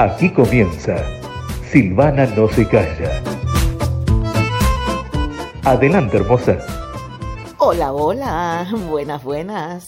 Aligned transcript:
Aquí 0.00 0.30
comienza 0.32 0.96
Silvana 1.70 2.24
no 2.24 2.48
se 2.48 2.66
calla. 2.66 3.22
Adelante, 5.62 6.16
hermosa. 6.16 6.56
Hola, 7.58 7.92
hola, 7.92 8.66
buenas, 8.88 9.22
buenas. 9.22 9.84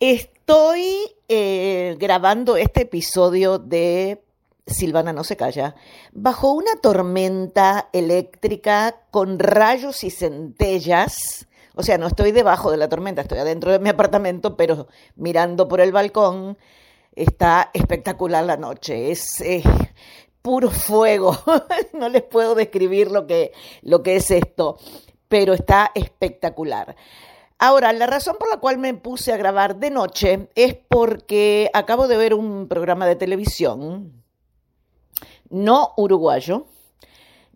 Estoy 0.00 1.14
eh, 1.28 1.96
grabando 2.00 2.56
este 2.56 2.82
episodio 2.82 3.60
de 3.60 4.20
Silvana 4.66 5.12
no 5.12 5.22
se 5.22 5.36
calla, 5.36 5.76
bajo 6.10 6.50
una 6.50 6.74
tormenta 6.82 7.88
eléctrica 7.92 8.96
con 9.12 9.38
rayos 9.38 10.02
y 10.02 10.10
centellas. 10.10 11.46
O 11.76 11.84
sea, 11.84 11.98
no 11.98 12.08
estoy 12.08 12.32
debajo 12.32 12.72
de 12.72 12.78
la 12.78 12.88
tormenta, 12.88 13.22
estoy 13.22 13.38
adentro 13.38 13.70
de 13.70 13.78
mi 13.78 13.90
apartamento, 13.90 14.56
pero 14.56 14.88
mirando 15.14 15.68
por 15.68 15.80
el 15.80 15.92
balcón 15.92 16.58
está 17.16 17.70
espectacular 17.74 18.44
la 18.44 18.56
noche. 18.56 19.10
Es 19.10 19.42
puro 20.42 20.70
fuego. 20.70 21.36
no 21.92 22.08
les 22.08 22.22
puedo 22.22 22.54
describir 22.54 23.10
lo 23.10 23.26
que, 23.26 23.52
lo 23.82 24.04
que 24.04 24.16
es 24.16 24.30
esto, 24.30 24.78
pero 25.26 25.54
está 25.54 25.90
espectacular. 25.94 26.94
Ahora, 27.58 27.92
la 27.92 28.06
razón 28.06 28.36
por 28.38 28.50
la 28.50 28.58
cual 28.58 28.78
me 28.78 28.94
puse 28.94 29.32
a 29.32 29.38
grabar 29.38 29.76
de 29.76 29.90
noche 29.90 30.48
es 30.54 30.76
porque 30.88 31.70
acabo 31.72 32.06
de 32.06 32.18
ver 32.18 32.34
un 32.34 32.68
programa 32.68 33.06
de 33.06 33.16
televisión 33.16 34.22
no 35.48 35.92
uruguayo, 35.96 36.66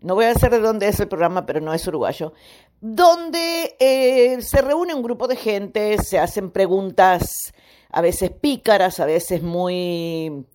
no 0.01 0.15
voy 0.15 0.25
a 0.25 0.33
decir 0.33 0.49
de 0.49 0.59
dónde 0.59 0.87
es 0.87 0.99
el 0.99 1.07
programa, 1.07 1.45
pero 1.45 1.61
no 1.61 1.73
es 1.73 1.85
uruguayo, 1.87 2.33
donde 2.79 3.75
eh, 3.79 4.41
se 4.41 4.61
reúne 4.61 4.95
un 4.95 5.03
grupo 5.03 5.27
de 5.27 5.35
gente, 5.35 5.97
se 5.99 6.17
hacen 6.17 6.51
preguntas 6.51 7.53
a 7.91 8.01
veces 8.01 8.31
pícaras, 8.31 8.99
a 8.99 9.05
veces 9.05 9.43
muy, 9.43 10.45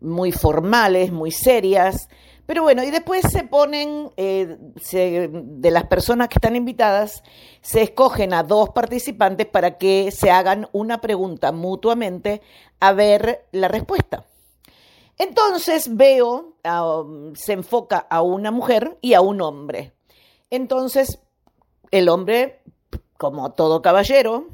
muy 0.00 0.32
formales, 0.32 1.12
muy 1.12 1.30
serias, 1.30 2.08
pero 2.48 2.62
bueno, 2.62 2.82
y 2.82 2.90
después 2.90 3.26
se 3.30 3.44
ponen, 3.44 4.10
eh, 4.16 4.56
de 4.58 5.70
las 5.70 5.84
personas 5.84 6.30
que 6.30 6.36
están 6.36 6.56
invitadas, 6.56 7.22
se 7.60 7.82
escogen 7.82 8.32
a 8.32 8.42
dos 8.42 8.70
participantes 8.70 9.46
para 9.46 9.76
que 9.76 10.10
se 10.12 10.30
hagan 10.30 10.66
una 10.72 11.02
pregunta 11.02 11.52
mutuamente 11.52 12.40
a 12.80 12.94
ver 12.94 13.44
la 13.52 13.68
respuesta. 13.68 14.24
Entonces 15.18 15.94
veo, 15.94 16.54
se 17.34 17.52
enfoca 17.52 17.98
a 17.98 18.22
una 18.22 18.50
mujer 18.50 18.96
y 19.02 19.12
a 19.12 19.20
un 19.20 19.42
hombre. 19.42 19.92
Entonces, 20.48 21.18
el 21.90 22.08
hombre, 22.08 22.62
como 23.18 23.52
todo 23.52 23.82
caballero, 23.82 24.46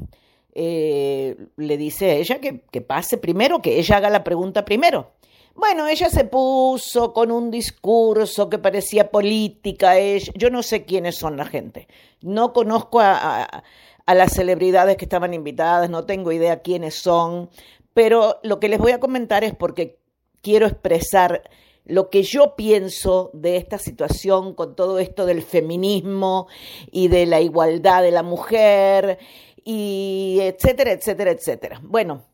eh, 0.54 1.36
le 1.56 1.76
dice 1.76 2.10
a 2.10 2.14
ella 2.14 2.40
que, 2.40 2.60
que 2.70 2.80
pase 2.80 3.18
primero, 3.18 3.60
que 3.60 3.78
ella 3.78 3.96
haga 3.96 4.10
la 4.10 4.24
pregunta 4.24 4.64
primero. 4.64 5.12
Bueno, 5.54 5.86
ella 5.86 6.10
se 6.10 6.24
puso 6.24 7.12
con 7.12 7.30
un 7.30 7.50
discurso 7.50 8.50
que 8.50 8.58
parecía 8.58 9.10
política. 9.10 9.94
yo 10.34 10.50
no 10.50 10.62
sé 10.62 10.84
quiénes 10.84 11.16
son 11.16 11.36
la 11.36 11.44
gente. 11.44 11.86
No 12.20 12.52
conozco 12.52 13.00
a, 13.00 13.44
a, 14.06 14.14
las 14.14 14.32
celebridades 14.32 14.96
que 14.96 15.04
estaban 15.04 15.32
invitadas, 15.32 15.90
no 15.90 16.04
tengo 16.06 16.32
idea 16.32 16.62
quiénes 16.62 16.96
son. 16.96 17.50
Pero 17.94 18.40
lo 18.42 18.58
que 18.58 18.68
les 18.68 18.80
voy 18.80 18.92
a 18.92 19.00
comentar 19.00 19.44
es 19.44 19.54
porque 19.54 20.00
quiero 20.42 20.66
expresar 20.66 21.42
lo 21.84 22.10
que 22.10 22.22
yo 22.22 22.56
pienso 22.56 23.30
de 23.34 23.56
esta 23.56 23.78
situación 23.78 24.54
con 24.54 24.74
todo 24.74 24.98
esto 24.98 25.26
del 25.26 25.42
feminismo 25.42 26.48
y 26.90 27.08
de 27.08 27.26
la 27.26 27.40
igualdad 27.40 28.02
de 28.02 28.10
la 28.10 28.22
mujer 28.22 29.18
y 29.64 30.38
etcétera, 30.42 30.92
etcétera, 30.92 31.30
etcétera. 31.30 31.80
Bueno, 31.82 32.24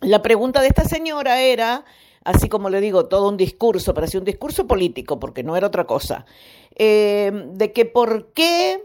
la 0.00 0.22
pregunta 0.22 0.60
de 0.60 0.68
esta 0.68 0.84
señora 0.84 1.40
era, 1.40 1.84
así 2.24 2.48
como 2.48 2.70
le 2.70 2.80
digo, 2.80 3.06
todo 3.06 3.28
un 3.28 3.36
discurso, 3.36 3.94
parecía 3.94 4.20
un 4.20 4.26
discurso 4.26 4.66
político, 4.66 5.18
porque 5.18 5.42
no 5.42 5.56
era 5.56 5.66
otra 5.66 5.86
cosa, 5.86 6.26
eh, 6.74 7.30
de 7.52 7.72
que 7.72 7.86
por 7.86 8.32
qué 8.32 8.84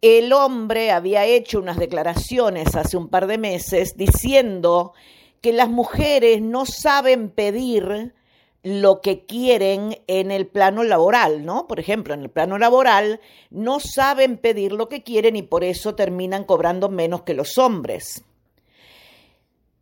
el 0.00 0.32
hombre 0.32 0.90
había 0.90 1.24
hecho 1.24 1.58
unas 1.58 1.78
declaraciones 1.78 2.76
hace 2.76 2.96
un 2.96 3.08
par 3.08 3.26
de 3.26 3.38
meses 3.38 3.96
diciendo 3.96 4.92
que 5.40 5.52
las 5.52 5.68
mujeres 5.68 6.40
no 6.40 6.66
saben 6.66 7.30
pedir 7.30 8.14
lo 8.62 9.00
que 9.00 9.24
quieren 9.24 9.98
en 10.06 10.30
el 10.30 10.46
plano 10.46 10.82
laboral, 10.82 11.44
¿no? 11.44 11.66
Por 11.68 11.80
ejemplo, 11.80 12.14
en 12.14 12.22
el 12.22 12.30
plano 12.30 12.58
laboral 12.58 13.20
no 13.50 13.80
saben 13.80 14.36
pedir 14.36 14.72
lo 14.72 14.88
que 14.88 15.02
quieren 15.02 15.36
y 15.36 15.42
por 15.42 15.64
eso 15.64 15.94
terminan 15.94 16.44
cobrando 16.44 16.88
menos 16.88 17.22
que 17.22 17.34
los 17.34 17.56
hombres. 17.58 18.24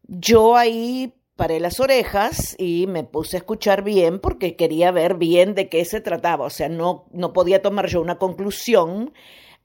Yo 0.07 0.57
ahí 0.57 1.15
paré 1.37 1.61
las 1.61 1.81
orejas 1.81 2.55
y 2.59 2.87
me 2.87 3.05
puse 3.05 3.37
a 3.37 3.41
escuchar 3.41 3.83
bien 3.83 4.19
porque 4.19 4.57
quería 4.57 4.91
ver 4.91 5.15
bien 5.15 5.55
de 5.55 5.69
qué 5.69 5.85
se 5.85 6.01
trataba. 6.01 6.47
O 6.47 6.51
sea, 6.51 6.69
no, 6.69 7.07
no 7.13 7.33
podía 7.33 7.63
tomar 7.63 7.89
yo 7.89 8.01
una 8.01 8.19
conclusión 8.19 9.13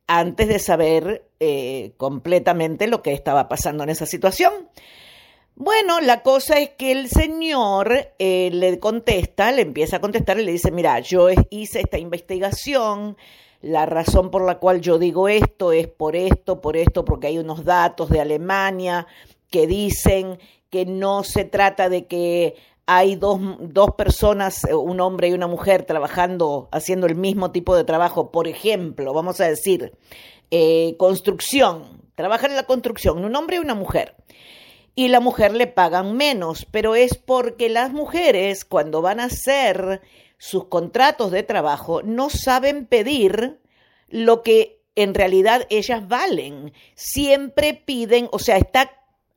antes 0.07 0.47
de 0.47 0.59
saber 0.59 1.29
eh, 1.39 1.93
completamente 1.97 2.87
lo 2.87 3.01
que 3.01 3.13
estaba 3.13 3.47
pasando 3.47 3.83
en 3.83 3.89
esa 3.89 4.05
situación. 4.05 4.51
Bueno, 5.63 6.01
la 6.01 6.23
cosa 6.23 6.57
es 6.57 6.71
que 6.71 6.91
el 6.91 7.07
señor 7.07 7.93
eh, 8.17 8.49
le 8.51 8.79
contesta, 8.79 9.51
le 9.51 9.61
empieza 9.61 9.97
a 9.97 10.01
contestar 10.01 10.39
y 10.39 10.43
le 10.43 10.53
dice, 10.53 10.71
mira, 10.71 10.99
yo 11.01 11.27
hice 11.51 11.81
esta 11.81 11.99
investigación, 11.99 13.15
la 13.61 13.85
razón 13.85 14.31
por 14.31 14.43
la 14.43 14.57
cual 14.57 14.81
yo 14.81 14.97
digo 14.97 15.29
esto 15.29 15.71
es 15.71 15.87
por 15.87 16.15
esto, 16.15 16.61
por 16.61 16.77
esto, 16.77 17.05
porque 17.05 17.27
hay 17.27 17.37
unos 17.37 17.63
datos 17.63 18.09
de 18.09 18.19
Alemania 18.19 19.05
que 19.51 19.67
dicen 19.67 20.39
que 20.71 20.87
no 20.87 21.23
se 21.23 21.45
trata 21.45 21.89
de 21.89 22.07
que 22.07 22.55
hay 22.87 23.15
dos, 23.15 23.39
dos, 23.59 23.91
personas, 23.95 24.63
un 24.63 24.99
hombre 24.99 25.27
y 25.27 25.33
una 25.33 25.45
mujer, 25.45 25.83
trabajando, 25.83 26.69
haciendo 26.71 27.05
el 27.05 27.13
mismo 27.13 27.51
tipo 27.51 27.75
de 27.75 27.83
trabajo. 27.83 28.31
Por 28.31 28.47
ejemplo, 28.47 29.13
vamos 29.13 29.39
a 29.39 29.47
decir, 29.47 29.91
eh, 30.49 30.95
construcción, 30.97 32.01
trabajan 32.15 32.49
en 32.49 32.57
la 32.57 32.65
construcción, 32.65 33.23
un 33.23 33.35
hombre 33.35 33.57
y 33.57 33.59
una 33.59 33.75
mujer 33.75 34.15
y 34.95 35.07
la 35.07 35.19
mujer 35.19 35.53
le 35.53 35.67
pagan 35.67 36.15
menos, 36.17 36.65
pero 36.69 36.95
es 36.95 37.17
porque 37.17 37.69
las 37.69 37.91
mujeres 37.91 38.65
cuando 38.65 39.01
van 39.01 39.19
a 39.19 39.25
hacer 39.25 40.01
sus 40.37 40.65
contratos 40.65 41.31
de 41.31 41.43
trabajo 41.43 42.01
no 42.03 42.29
saben 42.29 42.85
pedir 42.85 43.59
lo 44.09 44.43
que 44.43 44.81
en 44.95 45.13
realidad 45.13 45.65
ellas 45.69 46.07
valen. 46.07 46.73
Siempre 46.95 47.73
piden, 47.73 48.27
o 48.31 48.39
sea, 48.39 48.57
está 48.57 48.91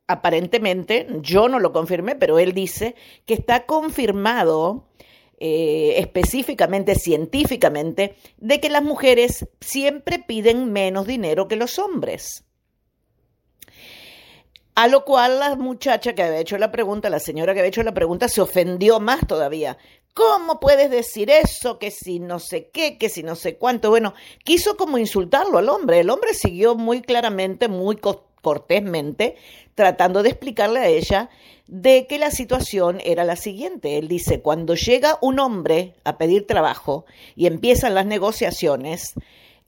aparentemente, 0.06 1.06
yo 1.20 1.48
no 1.48 1.60
lo 1.60 1.72
confirmé, 1.72 2.14
pero 2.14 2.38
él 2.38 2.52
dice 2.52 2.94
que 3.24 3.34
está 3.34 3.64
confirmado 3.66 4.88
eh, 5.38 5.94
específicamente, 5.98 6.94
científicamente, 6.94 8.16
de 8.38 8.60
que 8.60 8.68
las 8.68 8.82
mujeres 8.82 9.48
siempre 9.60 10.18
piden 10.18 10.72
menos 10.72 11.06
dinero 11.06 11.48
que 11.48 11.56
los 11.56 11.78
hombres. 11.78 12.44
A 14.74 14.88
lo 14.88 15.04
cual 15.04 15.38
la 15.38 15.54
muchacha 15.54 16.14
que 16.14 16.22
había 16.22 16.40
hecho 16.40 16.58
la 16.58 16.72
pregunta, 16.72 17.08
la 17.08 17.20
señora 17.20 17.54
que 17.54 17.60
había 17.60 17.68
hecho 17.68 17.84
la 17.84 17.94
pregunta, 17.94 18.28
se 18.28 18.40
ofendió 18.40 18.98
más 18.98 19.24
todavía. 19.26 19.78
¿Cómo 20.14 20.58
puedes 20.58 20.90
decir 20.90 21.30
eso? 21.30 21.78
Que 21.78 21.92
si 21.92 22.18
no 22.18 22.40
sé 22.40 22.70
qué, 22.72 22.98
que 22.98 23.08
si 23.08 23.22
no 23.22 23.36
sé 23.36 23.56
cuánto. 23.56 23.90
Bueno, 23.90 24.14
quiso 24.42 24.76
como 24.76 24.98
insultarlo 24.98 25.58
al 25.58 25.68
hombre. 25.68 26.00
El 26.00 26.10
hombre 26.10 26.34
siguió 26.34 26.74
muy 26.74 27.02
claramente, 27.02 27.68
muy 27.68 27.96
cortésmente, 27.96 29.36
tratando 29.76 30.22
de 30.22 30.30
explicarle 30.30 30.80
a 30.80 30.88
ella 30.88 31.30
de 31.68 32.06
que 32.08 32.18
la 32.18 32.30
situación 32.30 33.00
era 33.04 33.24
la 33.24 33.36
siguiente. 33.36 33.98
Él 33.98 34.08
dice, 34.08 34.40
cuando 34.40 34.74
llega 34.74 35.18
un 35.20 35.38
hombre 35.38 35.94
a 36.04 36.18
pedir 36.18 36.46
trabajo 36.46 37.06
y 37.36 37.46
empiezan 37.46 37.94
las 37.94 38.06
negociaciones, 38.06 39.14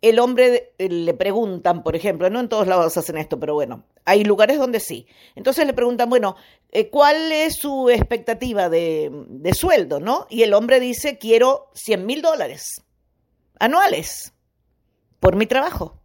el 0.09 0.19
hombre 0.19 0.75
eh, 0.79 0.89
le 0.89 1.15
preguntan, 1.15 1.83
por 1.83 1.97
ejemplo, 1.97 2.29
no 2.31 2.41
en 2.41 2.49
todos 2.49 2.67
lados 2.67 2.97
hacen 2.97 3.17
esto, 3.17 3.41
pero 3.41 3.55
bueno, 3.55 3.85
hay 4.05 4.25
lugares 4.25 4.59
donde 4.59 4.81
sí. 4.81 5.07
Entonces 5.35 5.67
le 5.67 5.73
preguntan, 5.73 6.09
bueno, 6.09 6.37
eh, 6.71 6.91
¿cuál 6.91 7.33
es 7.33 7.57
su 7.57 7.89
expectativa 7.91 8.69
de, 8.69 9.11
sueldo, 9.55 10.01
no? 10.01 10.27
Y 10.29 10.43
el 10.43 10.55
hombre 10.55 10.81
dice, 10.81 11.19
quiero 11.19 11.71
100 11.75 12.07
mil 12.07 12.23
dólares 12.23 12.83
anuales 13.59 14.33
por 15.21 15.37
mi 15.37 15.47
trabajo. 15.47 16.01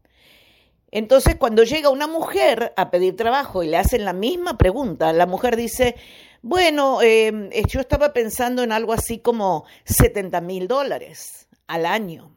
Entonces, 0.89 1.35
cuando 1.35 1.63
llega 1.63 1.89
una 1.89 2.07
mujer 2.07 2.73
a 2.75 2.91
pedir 2.91 3.15
trabajo 3.15 3.63
y 3.63 3.67
le 3.67 3.77
hacen 3.77 4.03
la 4.03 4.13
misma 4.13 4.57
pregunta, 4.57 5.13
la 5.13 5.25
mujer 5.25 5.55
dice, 5.55 5.95
bueno, 6.41 7.01
em, 7.01 7.49
yo 7.67 7.79
estaba 7.79 8.13
pensando 8.13 8.63
en 8.63 8.71
algo 8.71 8.93
así 8.93 9.19
como 9.19 9.65
70 9.85 10.41
mil 10.41 10.67
dólares 10.67 11.47
al 11.67 11.85
año. 11.85 12.35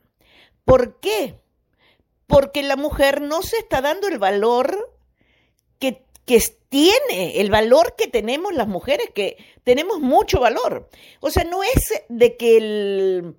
¿Por 0.64 1.00
qué? 1.00 1.44
Porque 2.26 2.62
la 2.62 2.76
mujer 2.76 3.20
no 3.20 3.42
se 3.42 3.58
está 3.58 3.80
dando 3.80 4.08
el 4.08 4.18
valor 4.18 4.92
que, 5.78 6.40
tiene, 6.70 7.40
el 7.40 7.50
valor 7.50 7.96
que 7.98 8.06
tenemos 8.08 8.54
las 8.54 8.66
mujeres, 8.66 9.10
que 9.14 9.36
tenemos 9.62 10.00
mucho 10.00 10.40
valor. 10.40 10.88
O 11.20 11.30
sea, 11.30 11.44
no 11.44 11.62
es 11.62 12.02
de 12.08 12.38
que 12.38 12.56
el 12.56 13.36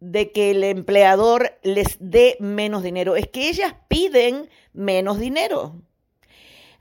de 0.00 0.30
que 0.30 0.50
el 0.50 0.62
empleador 0.62 1.58
les 1.62 1.96
dé 1.98 2.36
menos 2.38 2.82
dinero, 2.82 3.16
es 3.16 3.26
que 3.28 3.48
ellas 3.48 3.74
piden 3.88 4.48
menos 4.74 5.18
dinero. 5.18 5.80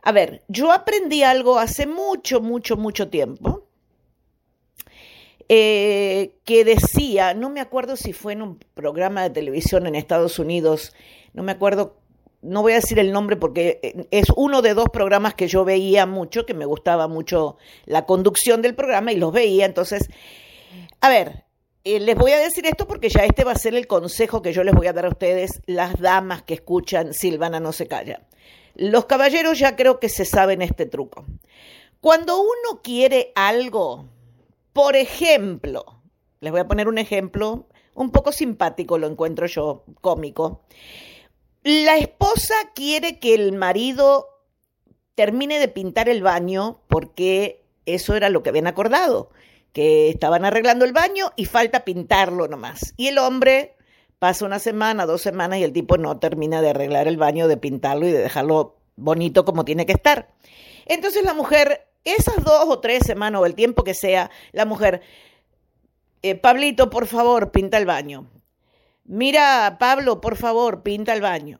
A 0.03 0.11
ver, 0.11 0.43
yo 0.49 0.71
aprendí 0.71 1.23
algo 1.23 1.57
hace 1.57 1.87
mucho, 1.87 2.41
mucho, 2.41 2.77
mucho 2.77 3.09
tiempo 3.09 3.66
eh, 5.49 6.35
que 6.43 6.65
decía, 6.65 7.33
no 7.33 7.49
me 7.49 7.61
acuerdo 7.61 7.95
si 7.95 8.13
fue 8.13 8.33
en 8.33 8.41
un 8.41 8.59
programa 8.73 9.23
de 9.23 9.29
televisión 9.29 9.87
en 9.87 9.95
Estados 9.95 10.39
Unidos, 10.39 10.93
no 11.33 11.43
me 11.43 11.53
acuerdo, 11.53 11.97
no 12.41 12.61
voy 12.61 12.73
a 12.73 12.75
decir 12.75 12.99
el 12.99 13.11
nombre 13.13 13.37
porque 13.37 13.79
eh, 13.81 14.07
es 14.11 14.27
uno 14.35 14.61
de 14.61 14.73
dos 14.73 14.89
programas 14.91 15.35
que 15.35 15.47
yo 15.47 15.63
veía 15.63 16.05
mucho, 16.05 16.45
que 16.45 16.53
me 16.53 16.65
gustaba 16.65 17.07
mucho 17.07 17.57
la 17.85 18.05
conducción 18.05 18.61
del 18.61 18.75
programa 18.75 19.13
y 19.13 19.17
los 19.17 19.31
veía, 19.31 19.65
entonces, 19.65 20.09
a 20.99 21.09
ver, 21.09 21.45
eh, 21.85 22.01
les 22.01 22.17
voy 22.17 22.31
a 22.31 22.39
decir 22.39 22.65
esto 22.65 22.85
porque 22.85 23.07
ya 23.07 23.23
este 23.23 23.45
va 23.45 23.53
a 23.53 23.57
ser 23.57 23.73
el 23.73 23.87
consejo 23.87 24.41
que 24.41 24.51
yo 24.51 24.65
les 24.65 24.75
voy 24.75 24.87
a 24.87 24.93
dar 24.93 25.05
a 25.05 25.09
ustedes, 25.09 25.61
las 25.65 25.97
damas 26.01 26.43
que 26.43 26.55
escuchan 26.55 27.13
Silvana 27.13 27.61
no 27.61 27.71
se 27.71 27.87
calla. 27.87 28.27
Los 28.75 29.05
caballeros 29.05 29.57
ya 29.57 29.77
creo 29.77 29.99
que 29.99 30.09
se 30.09 30.25
saben 30.25 30.61
este 30.61 30.85
truco. 30.85 31.25
Cuando 32.01 32.41
uno 32.41 32.81
quiere 32.83 33.31
algo, 33.35 34.09
por 34.77 34.95
ejemplo, 34.95 36.03
les 36.39 36.51
voy 36.51 36.61
a 36.61 36.67
poner 36.67 36.87
un 36.87 36.99
ejemplo 36.99 37.67
un 37.95 38.11
poco 38.11 38.31
simpático, 38.31 38.99
lo 38.99 39.07
encuentro 39.07 39.47
yo, 39.47 39.85
cómico. 40.01 40.61
La 41.63 41.97
esposa 41.97 42.53
quiere 42.75 43.17
que 43.17 43.33
el 43.33 43.53
marido 43.53 44.27
termine 45.15 45.57
de 45.57 45.67
pintar 45.67 46.09
el 46.09 46.21
baño 46.21 46.81
porque 46.89 47.65
eso 47.87 48.15
era 48.15 48.29
lo 48.29 48.43
que 48.43 48.49
habían 48.49 48.67
acordado, 48.67 49.31
que 49.73 50.09
estaban 50.09 50.45
arreglando 50.45 50.85
el 50.85 50.93
baño 50.93 51.31
y 51.35 51.45
falta 51.45 51.83
pintarlo 51.83 52.47
nomás. 52.47 52.93
Y 52.97 53.07
el 53.07 53.17
hombre 53.17 53.77
pasa 54.19 54.45
una 54.45 54.59
semana, 54.59 55.07
dos 55.07 55.23
semanas 55.23 55.57
y 55.57 55.63
el 55.63 55.73
tipo 55.73 55.97
no 55.97 56.19
termina 56.19 56.61
de 56.61 56.69
arreglar 56.69 57.07
el 57.07 57.17
baño, 57.17 57.47
de 57.47 57.57
pintarlo 57.57 58.07
y 58.07 58.11
de 58.11 58.19
dejarlo 58.19 58.77
bonito 58.95 59.43
como 59.43 59.65
tiene 59.65 59.87
que 59.87 59.93
estar. 59.93 60.35
Entonces 60.85 61.23
la 61.23 61.33
mujer 61.33 61.86
esas 62.07 62.43
dos 62.43 62.65
o 62.67 62.79
tres 62.79 63.03
semanas 63.05 63.41
o 63.41 63.45
el 63.45 63.55
tiempo 63.55 63.83
que 63.83 63.93
sea, 63.93 64.29
la 64.51 64.65
mujer, 64.65 65.01
eh, 66.21 66.35
Pablito, 66.35 66.89
por 66.89 67.07
favor, 67.07 67.51
pinta 67.51 67.77
el 67.77 67.85
baño. 67.85 68.29
Mira, 69.05 69.77
Pablo, 69.79 70.19
por 70.19 70.35
favor, 70.35 70.83
pinta 70.83 71.13
el 71.13 71.21
baño. 71.21 71.59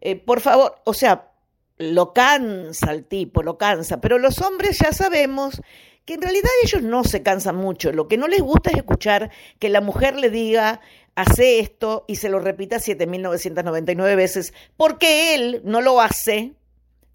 Eh, 0.00 0.16
por 0.16 0.40
favor, 0.40 0.76
o 0.84 0.94
sea, 0.94 1.32
lo 1.78 2.12
cansa 2.12 2.92
el 2.92 3.04
tipo, 3.04 3.42
lo 3.42 3.58
cansa, 3.58 4.00
pero 4.00 4.18
los 4.18 4.40
hombres 4.40 4.78
ya 4.78 4.92
sabemos 4.92 5.60
que 6.04 6.14
en 6.14 6.22
realidad 6.22 6.50
ellos 6.64 6.82
no 6.82 7.04
se 7.04 7.22
cansan 7.22 7.56
mucho. 7.56 7.92
Lo 7.92 8.08
que 8.08 8.16
no 8.16 8.28
les 8.28 8.40
gusta 8.40 8.70
es 8.70 8.76
escuchar 8.76 9.30
que 9.58 9.68
la 9.68 9.80
mujer 9.80 10.16
le 10.16 10.30
diga, 10.30 10.80
hace 11.14 11.60
esto 11.60 12.04
y 12.06 12.16
se 12.16 12.28
lo 12.28 12.38
repita 12.38 12.76
7.999 12.76 14.16
veces, 14.16 14.54
porque 14.76 15.34
él 15.34 15.62
no 15.64 15.80
lo 15.80 16.00
hace 16.00 16.54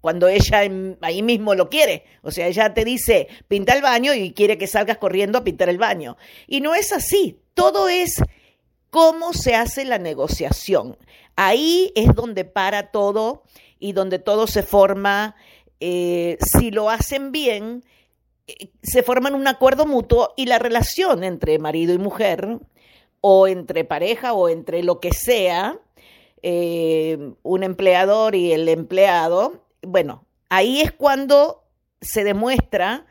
cuando 0.06 0.28
ella 0.28 0.60
ahí 1.00 1.20
mismo 1.24 1.56
lo 1.56 1.68
quiere. 1.68 2.04
O 2.22 2.30
sea, 2.30 2.46
ella 2.46 2.72
te 2.72 2.84
dice, 2.84 3.26
pinta 3.48 3.74
el 3.74 3.82
baño 3.82 4.14
y 4.14 4.32
quiere 4.32 4.56
que 4.56 4.68
salgas 4.68 4.98
corriendo 4.98 5.36
a 5.36 5.42
pintar 5.42 5.68
el 5.68 5.78
baño. 5.78 6.16
Y 6.46 6.60
no 6.60 6.76
es 6.76 6.92
así. 6.92 7.40
Todo 7.54 7.88
es 7.88 8.22
cómo 8.90 9.32
se 9.32 9.56
hace 9.56 9.84
la 9.84 9.98
negociación. 9.98 10.96
Ahí 11.34 11.90
es 11.96 12.14
donde 12.14 12.44
para 12.44 12.92
todo 12.92 13.42
y 13.80 13.94
donde 13.94 14.20
todo 14.20 14.46
se 14.46 14.62
forma. 14.62 15.34
Eh, 15.80 16.38
si 16.40 16.70
lo 16.70 16.88
hacen 16.88 17.32
bien, 17.32 17.82
eh, 18.46 18.70
se 18.84 19.02
forman 19.02 19.34
un 19.34 19.48
acuerdo 19.48 19.86
mutuo 19.86 20.34
y 20.36 20.46
la 20.46 20.60
relación 20.60 21.24
entre 21.24 21.58
marido 21.58 21.92
y 21.92 21.98
mujer, 21.98 22.60
o 23.22 23.48
entre 23.48 23.84
pareja, 23.84 24.34
o 24.34 24.48
entre 24.48 24.84
lo 24.84 25.00
que 25.00 25.12
sea, 25.12 25.80
eh, 26.42 27.32
un 27.42 27.64
empleador 27.64 28.36
y 28.36 28.52
el 28.52 28.68
empleado, 28.68 29.65
bueno, 29.86 30.26
ahí 30.48 30.80
es 30.80 30.92
cuando 30.92 31.64
se 32.00 32.24
demuestra 32.24 33.06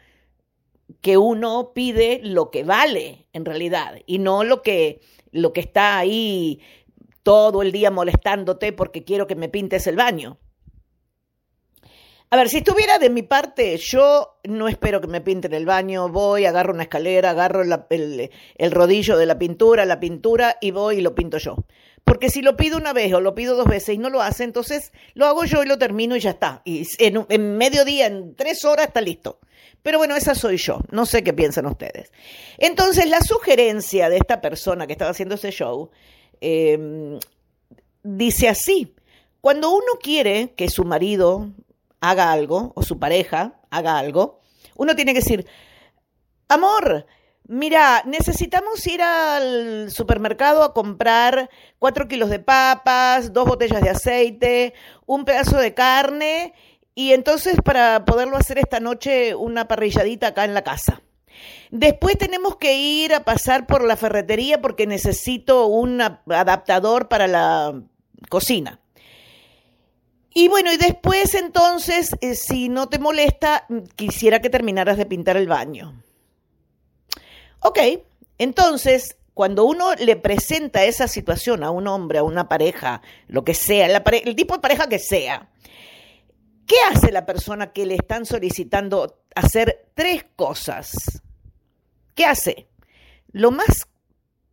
que 1.01 1.17
uno 1.17 1.71
pide 1.73 2.19
lo 2.23 2.51
que 2.51 2.63
vale 2.63 3.27
en 3.33 3.45
realidad 3.45 3.95
y 4.05 4.19
no 4.19 4.43
lo 4.43 4.61
que, 4.61 5.01
lo 5.31 5.53
que 5.53 5.61
está 5.61 5.97
ahí 5.97 6.61
todo 7.23 7.61
el 7.61 7.71
día 7.71 7.91
molestándote 7.91 8.71
porque 8.71 9.03
quiero 9.03 9.25
que 9.27 9.35
me 9.35 9.49
pintes 9.49 9.87
el 9.87 9.95
baño. 9.95 10.37
A 12.35 12.37
ver, 12.37 12.49
si 12.49 12.57
estuviera 12.57 12.99
de 12.99 13.09
mi 13.09 13.21
parte, 13.23 13.77
yo 13.77 14.39
no 14.43 14.67
espero 14.67 14.99
que 14.99 15.07
me 15.07 15.21
pinten 15.21 15.53
el 15.53 15.65
baño, 15.65 16.09
voy, 16.09 16.45
agarro 16.45 16.73
una 16.73 16.83
escalera, 16.83 17.29
agarro 17.29 17.61
el, 17.61 18.71
rodillo 18.71 19.15
de 19.15 19.25
la 19.25 19.39
pintura, 19.39 19.85
la 19.85 20.01
pintura 20.01 20.57
y 20.59 20.71
voy 20.71 20.97
y 20.97 21.01
lo 21.01 21.15
pinto 21.15 21.37
yo. 21.37 21.55
Porque 22.03 22.29
si 22.29 22.41
lo 22.41 22.57
pido 22.57 22.75
una 22.75 22.91
vez 22.91 23.13
o 23.13 23.21
lo 23.21 23.35
pido 23.35 23.55
dos 23.55 23.67
veces 23.67 23.95
y 23.95 23.99
no 23.99 24.09
lo 24.09 24.21
hace, 24.21 24.43
entonces 24.43 24.91
lo 25.13 25.27
hago 25.27 25.45
yo 25.45 25.63
y 25.63 25.65
lo 25.65 25.77
termino 25.77 26.17
y 26.17 26.19
ya 26.19 26.31
está. 26.31 26.61
Y 26.65 26.85
en, 26.99 27.25
en 27.29 27.55
mediodía, 27.55 28.07
en 28.07 28.35
tres 28.35 28.65
horas, 28.65 28.87
está 28.87 28.99
listo. 28.99 29.39
Pero 29.81 29.97
bueno, 29.97 30.17
esa 30.17 30.35
soy 30.35 30.57
yo. 30.57 30.81
No 30.91 31.05
sé 31.05 31.23
qué 31.23 31.31
piensan 31.31 31.67
ustedes. 31.67 32.11
Entonces, 32.57 33.07
la 33.07 33.21
sugerencia 33.21 34.09
de 34.09 34.17
esta 34.17 34.41
persona 34.41 34.87
que 34.87 34.91
estaba 34.91 35.11
haciendo 35.11 35.35
ese 35.35 35.51
show 35.51 35.89
em, 36.41 37.17
dice 38.03 38.49
así. 38.49 38.93
Cuando 39.39 39.69
uno 39.69 39.99
quiere 40.01 40.53
que 40.57 40.67
su 40.69 40.83
marido 40.83 41.47
haga 41.99 42.31
algo 42.31 42.73
o 42.75 42.83
su 42.83 42.99
pareja 42.99 43.59
haga 43.69 43.97
algo, 43.97 44.39
uno 44.75 44.95
tiene 44.95 45.13
que 45.13 45.19
decir, 45.19 45.45
amor, 46.47 47.05
Mira, 47.47 48.01
necesitamos 48.07 48.85
ir 48.87 49.03
al 49.03 49.91
supermercado 49.91 50.63
a 50.63 50.73
comprar 50.73 51.51
cuatro 51.77 52.07
kilos 52.07 52.31
de 52.31 52.39
papas, 52.39 53.33
dos 53.33 53.45
botellas 53.45 53.83
de 53.83 53.91
aceite, 53.91 54.73
un 55.05 55.25
pedazo 55.25 55.59
de 55.59 55.75
carne 55.75 56.55
y 56.95 57.11
entonces 57.11 57.57
para 57.63 58.03
poderlo 58.03 58.37
hacer 58.37 58.57
esta 58.57 58.79
noche 58.79 59.35
una 59.35 59.67
parrilladita 59.67 60.27
acá 60.27 60.43
en 60.43 60.55
la 60.55 60.63
casa. 60.63 61.03
Después 61.69 62.17
tenemos 62.17 62.55
que 62.55 62.79
ir 62.79 63.13
a 63.13 63.23
pasar 63.23 63.67
por 63.67 63.83
la 63.83 63.95
ferretería 63.95 64.59
porque 64.59 64.87
necesito 64.87 65.67
un 65.67 66.01
adaptador 66.01 67.09
para 67.09 67.27
la 67.27 67.79
cocina. 68.27 68.79
Y 70.37 70.49
bueno, 70.49 70.69
y 70.73 70.75
después 70.75 71.33
entonces, 71.33 72.09
eh, 72.19 72.35
si 72.35 72.67
no 72.67 72.89
te 72.89 72.99
molesta, 72.99 73.65
quisiera 73.95 74.41
que 74.41 74.49
terminaras 74.49 74.97
de 74.97 75.05
pintar 75.05 75.37
el 75.37 75.47
baño. 75.47 76.03
Ok, 77.61 77.79
entonces, 78.37 79.15
cuando 79.33 79.63
uno 79.63 79.95
le 79.95 80.17
presenta 80.17 80.83
esa 80.83 81.07
situación 81.07 81.63
a 81.63 81.71
un 81.71 81.87
hombre, 81.87 82.17
a 82.17 82.23
una 82.23 82.49
pareja, 82.49 83.01
lo 83.29 83.45
que 83.45 83.53
sea, 83.53 83.85
el 83.87 84.35
tipo 84.35 84.55
de 84.55 84.59
pareja 84.59 84.89
que 84.89 84.99
sea, 84.99 85.47
¿qué 86.67 86.75
hace 86.91 87.13
la 87.13 87.25
persona 87.25 87.71
que 87.71 87.85
le 87.85 87.95
están 87.95 88.25
solicitando 88.25 89.21
hacer 89.35 89.87
tres 89.93 90.25
cosas? 90.35 90.91
¿Qué 92.13 92.25
hace? 92.25 92.67
Lo 93.31 93.51
más, 93.51 93.87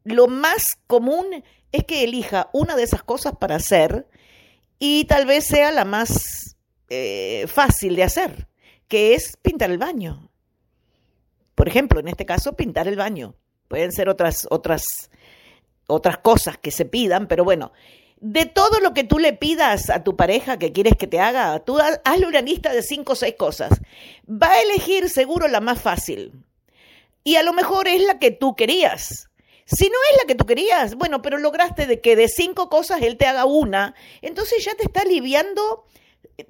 lo 0.04 0.28
más 0.28 0.64
común 0.86 1.42
es 1.72 1.82
que 1.82 2.04
elija 2.04 2.50
una 2.52 2.76
de 2.76 2.84
esas 2.84 3.02
cosas 3.02 3.34
para 3.36 3.56
hacer 3.56 4.06
y 4.84 5.04
tal 5.04 5.26
vez 5.26 5.46
sea 5.46 5.70
la 5.70 5.84
más 5.84 6.56
eh, 6.88 7.44
fácil 7.46 7.94
de 7.94 8.02
hacer, 8.02 8.48
que 8.88 9.14
es 9.14 9.36
pintar 9.40 9.70
el 9.70 9.78
baño. 9.78 10.28
Por 11.54 11.68
ejemplo, 11.68 12.00
en 12.00 12.08
este 12.08 12.26
caso, 12.26 12.56
pintar 12.56 12.88
el 12.88 12.96
baño. 12.96 13.36
Pueden 13.68 13.92
ser 13.92 14.08
otras, 14.08 14.48
otras, 14.50 14.82
otras 15.86 16.18
cosas 16.18 16.58
que 16.58 16.72
se 16.72 16.84
pidan, 16.84 17.28
pero 17.28 17.44
bueno, 17.44 17.70
de 18.18 18.44
todo 18.44 18.80
lo 18.80 18.92
que 18.92 19.04
tú 19.04 19.20
le 19.20 19.32
pidas 19.34 19.88
a 19.88 20.02
tu 20.02 20.16
pareja 20.16 20.58
que 20.58 20.72
quieres 20.72 20.94
que 20.98 21.06
te 21.06 21.20
haga, 21.20 21.60
tú 21.60 21.78
hazle 21.78 22.26
una 22.26 22.40
lista 22.40 22.72
de 22.72 22.82
cinco 22.82 23.12
o 23.12 23.16
seis 23.16 23.36
cosas. 23.38 23.70
Va 24.28 24.50
a 24.50 24.62
elegir 24.62 25.08
seguro 25.10 25.46
la 25.46 25.60
más 25.60 25.80
fácil. 25.80 26.32
Y 27.22 27.36
a 27.36 27.44
lo 27.44 27.52
mejor 27.52 27.86
es 27.86 28.02
la 28.02 28.18
que 28.18 28.32
tú 28.32 28.56
querías. 28.56 29.30
Si 29.74 29.88
no 29.88 29.96
es 30.10 30.18
la 30.18 30.26
que 30.26 30.34
tú 30.34 30.44
querías, 30.44 30.96
bueno, 30.96 31.22
pero 31.22 31.38
lograste 31.38 31.86
de 31.86 32.00
que 32.00 32.14
de 32.14 32.28
cinco 32.28 32.68
cosas 32.68 33.00
él 33.02 33.16
te 33.16 33.26
haga 33.26 33.46
una, 33.46 33.94
entonces 34.20 34.64
ya 34.64 34.74
te 34.74 34.84
está 34.84 35.00
aliviando 35.00 35.84
eh, 36.36 36.46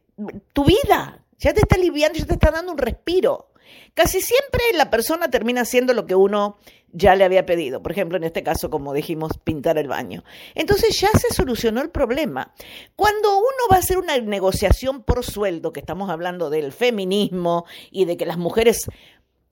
tu 0.53 0.65
vida, 0.65 1.25
ya 1.39 1.55
te 1.55 1.61
está 1.61 1.77
aliviando, 1.77 2.19
ya 2.19 2.27
te 2.27 2.35
está 2.35 2.51
dando 2.51 2.73
un 2.73 2.79
respiro. 2.79 3.53
Casi 3.95 4.21
siempre 4.21 4.63
la 4.75 4.91
persona 4.91 5.31
termina 5.31 5.63
haciendo 5.63 5.95
lo 5.95 6.07
que 6.07 6.15
uno 6.15 6.57
ya 6.93 7.15
le 7.15 7.25
había 7.25 7.47
pedido. 7.47 7.83
Por 7.83 7.93
ejemplo, 7.93 8.17
en 8.17 8.25
este 8.25 8.43
caso, 8.43 8.71
como 8.71 8.93
dijimos, 8.93 9.33
pintar 9.43 9.79
el 9.79 9.89
baño. 9.89 10.25
Entonces 10.55 10.99
ya 11.01 11.11
se 11.11 11.35
solucionó 11.35 11.81
el 11.81 11.91
problema. 11.91 12.53
Cuando 12.97 13.37
uno 13.37 13.69
va 13.71 13.77
a 13.77 13.81
hacer 13.81 13.99
una 13.99 14.19
negociación 14.19 15.03
por 15.03 15.25
sueldo, 15.25 15.73
que 15.73 15.81
estamos 15.81 16.11
hablando 16.11 16.51
del 16.51 16.73
feminismo 16.73 17.65
y 17.91 18.05
de 18.05 18.17
que 18.17 18.27
las 18.27 18.39
mujeres 18.39 18.87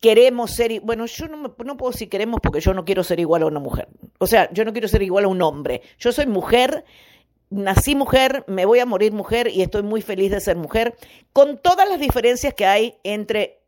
queremos 0.01 0.53
ser, 0.53 0.81
bueno, 0.81 1.07
yo 1.07 1.29
no, 1.29 1.55
no 1.65 1.77
puedo 1.77 1.93
decir 1.93 2.09
queremos 2.09 2.41
porque 2.43 2.61
yo 2.61 2.75
no 2.75 2.85
quiero 2.85 3.05
ser 3.05 3.21
igual 3.21 3.43
a 3.43 3.47
una 3.47 3.61
mujer. 3.61 3.89
O 4.19 4.27
sea, 4.27 4.51
yo 4.53 4.65
no 4.65 4.73
quiero 4.73 4.89
ser 4.89 5.03
igual 5.03 5.25
a 5.25 5.29
un 5.29 5.43
hombre. 5.43 5.83
Yo 5.99 6.13
soy 6.13 6.27
mujer 6.27 6.85
nací 7.51 7.97
mujer, 7.97 8.45
me 8.47 8.65
voy 8.65 8.79
a 8.79 8.87
morir 8.87 9.13
mujer 9.13 9.49
y 9.49 9.63
estoy 9.63 9.83
muy 9.83 10.03
feliz 10.03 10.31
de 10.31 10.41
ser 10.41 10.57
mujer, 10.57 10.97
con 11.33 11.59
todas 11.59 11.89
las 11.89 11.99
diferencias 11.99 12.55
que 12.55 12.65
hay 12.65 12.97
entre 13.03 13.61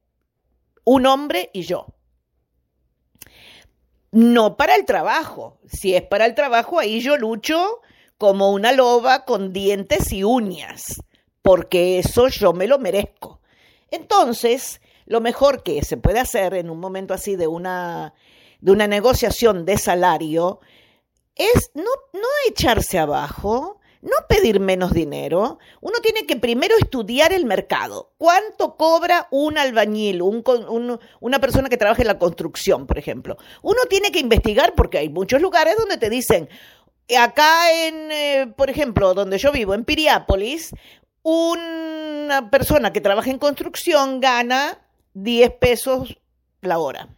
un 0.84 1.06
hombre 1.06 1.50
y 1.52 1.62
yo. 1.62 1.86
No 4.12 4.56
para 4.56 4.76
el 4.76 4.84
trabajo. 4.84 5.58
Si 5.66 5.94
es 5.94 6.02
para 6.02 6.26
el 6.26 6.34
trabajo, 6.34 6.78
ahí 6.78 7.00
yo 7.00 7.16
lucho 7.16 7.80
como 8.18 8.52
una 8.52 8.72
loba 8.72 9.24
con 9.24 9.52
dientes 9.52 10.12
y 10.12 10.22
uñas, 10.22 11.02
porque 11.40 11.98
eso 11.98 12.28
yo 12.28 12.52
me 12.52 12.68
lo 12.68 12.78
merezco. 12.78 13.40
Entonces, 13.90 14.80
lo 15.12 15.20
mejor 15.20 15.62
que 15.62 15.84
se 15.84 15.98
puede 15.98 16.18
hacer 16.18 16.54
en 16.54 16.70
un 16.70 16.80
momento 16.80 17.12
así 17.12 17.36
de 17.36 17.46
una 17.46 18.14
de 18.62 18.72
una 18.72 18.86
negociación 18.86 19.66
de 19.66 19.76
salario 19.76 20.60
es 21.34 21.70
no, 21.74 21.90
no 22.14 22.28
echarse 22.48 22.98
abajo, 22.98 23.80
no 24.00 24.16
pedir 24.26 24.58
menos 24.58 24.94
dinero. 24.94 25.58
Uno 25.80 25.98
tiene 26.00 26.24
que 26.26 26.36
primero 26.36 26.76
estudiar 26.80 27.32
el 27.32 27.44
mercado. 27.44 28.12
¿Cuánto 28.16 28.76
cobra 28.76 29.28
un 29.30 29.58
albañil, 29.58 30.22
una 30.22 31.40
persona 31.40 31.68
que 31.68 31.76
trabaja 31.76 32.02
en 32.02 32.08
la 32.08 32.18
construcción, 32.18 32.86
por 32.86 32.98
ejemplo? 32.98 33.36
Uno 33.62 33.80
tiene 33.90 34.12
que 34.12 34.20
investigar 34.20 34.74
porque 34.74 34.98
hay 34.98 35.08
muchos 35.10 35.42
lugares 35.42 35.76
donde 35.76 35.98
te 35.98 36.08
dicen, 36.08 36.48
acá 37.18 37.70
en, 37.72 38.12
eh, 38.12 38.54
por 38.56 38.70
ejemplo, 38.70 39.12
donde 39.12 39.38
yo 39.38 39.52
vivo, 39.52 39.74
en 39.74 39.84
Piriápolis, 39.84 40.70
una 41.22 42.48
persona 42.50 42.92
que 42.92 43.00
trabaja 43.00 43.30
en 43.30 43.38
construcción 43.38 44.20
gana 44.20 44.81
10 45.14 45.50
pesos 45.60 46.18
la 46.60 46.78
hora. 46.78 47.08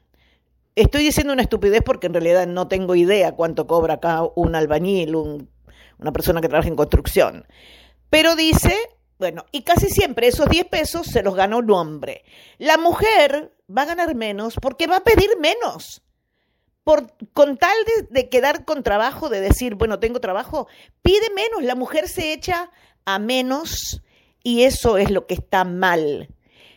Estoy 0.75 1.05
diciendo 1.05 1.33
una 1.33 1.43
estupidez 1.43 1.83
porque 1.85 2.09
en 2.09 2.15
realidad 2.15 2.47
no 2.47 2.67
tengo 2.67 2.95
idea 2.95 3.33
cuánto 3.33 3.67
cobra 3.67 3.95
acá 3.95 4.23
un 4.35 4.55
albañil, 4.57 5.15
una 5.15 6.13
persona 6.13 6.41
que 6.41 6.49
trabaja 6.49 6.69
en 6.69 6.77
construcción. 6.77 7.47
Pero 8.11 8.35
dice, 8.35 8.77
bueno, 9.19 9.45
y 9.53 9.63
casi 9.63 9.89
siempre 9.89 10.27
esos 10.27 10.49
10 10.49 10.67
pesos 10.67 11.07
se 11.07 11.23
los 11.23 11.35
gana 11.35 11.57
un 11.57 11.71
hombre. 11.71 12.25
La 12.59 12.77
mujer 12.77 13.53
va 13.71 13.83
a 13.83 13.87
ganar 13.87 14.15
menos 14.15 14.57
porque 14.61 14.87
va 14.87 14.97
a 14.97 15.05
pedir 15.05 15.31
menos. 15.41 16.03
Por, 16.83 17.15
con 17.33 17.57
tal 17.57 17.77
de, 17.87 18.09
de 18.11 18.29
quedar 18.29 18.65
con 18.67 18.83
trabajo, 18.83 19.31
de 19.31 19.41
decir, 19.41 19.75
bueno, 19.75 20.01
tengo 20.01 20.21
trabajo, 20.21 20.67
pide 21.03 21.31
menos. 21.35 21.63
La 21.63 21.77
mujer 21.77 22.09
se 22.09 22.33
echa 22.33 22.71
a 23.07 23.19
menos 23.19 24.03
y 24.43 24.65
eso 24.65 24.99
es 24.99 25.11
lo 25.11 25.27
que 25.27 25.35
está 25.35 25.65
mal. 25.65 26.29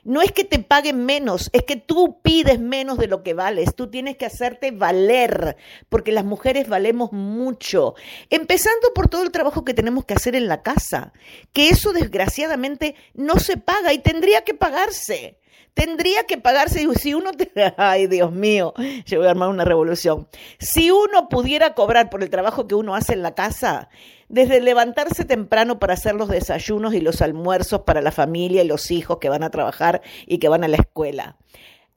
No 0.07 0.21
es 0.21 0.31
que 0.31 0.45
te 0.45 0.59
paguen 0.59 1.05
menos, 1.05 1.49
es 1.51 1.63
que 1.63 1.75
tú 1.75 2.21
pides 2.21 2.61
menos 2.61 2.97
de 2.97 3.07
lo 3.07 3.23
que 3.23 3.33
vales. 3.33 3.75
Tú 3.75 3.89
tienes 3.89 4.15
que 4.15 4.25
hacerte 4.25 4.71
valer, 4.71 5.57
porque 5.89 6.13
las 6.13 6.23
mujeres 6.23 6.69
valemos 6.69 7.11
mucho. 7.11 7.93
Empezando 8.29 8.93
por 8.95 9.09
todo 9.09 9.23
el 9.23 9.31
trabajo 9.31 9.65
que 9.65 9.73
tenemos 9.73 10.05
que 10.05 10.13
hacer 10.13 10.33
en 10.33 10.47
la 10.47 10.63
casa, 10.63 11.11
que 11.51 11.67
eso 11.67 11.91
desgraciadamente 11.91 12.95
no 13.15 13.37
se 13.37 13.57
paga 13.57 13.91
y 13.91 13.99
tendría 13.99 14.45
que 14.45 14.53
pagarse 14.53 15.39
tendría 15.73 16.23
que 16.23 16.39
pagarse, 16.39 16.87
si 16.95 17.13
uno, 17.13 17.29
ay 17.77 18.07
Dios 18.07 18.31
mío, 18.31 18.73
yo 19.05 19.19
voy 19.19 19.27
a 19.27 19.31
armar 19.31 19.49
una 19.49 19.63
revolución, 19.63 20.27
si 20.57 20.89
uno 20.89 21.29
pudiera 21.29 21.75
cobrar 21.75 22.09
por 22.09 22.23
el 22.23 22.31
trabajo 22.31 22.67
que 22.67 22.73
uno 22.73 22.95
hace 22.95 23.13
en 23.13 23.21
la 23.21 23.35
casa, 23.35 23.89
desde 24.29 24.61
levantarse 24.61 25.25
temprano 25.25 25.79
para 25.79 25.93
hacer 25.93 26.15
los 26.15 26.29
desayunos 26.29 26.93
y 26.93 27.01
los 27.01 27.21
almuerzos 27.21 27.81
para 27.81 28.01
la 28.01 28.11
familia 28.11 28.63
y 28.63 28.67
los 28.67 28.91
hijos 28.91 29.17
que 29.19 29.29
van 29.29 29.43
a 29.43 29.49
trabajar 29.49 30.01
y 30.25 30.39
que 30.39 30.49
van 30.49 30.63
a 30.63 30.67
la 30.67 30.77
escuela, 30.77 31.37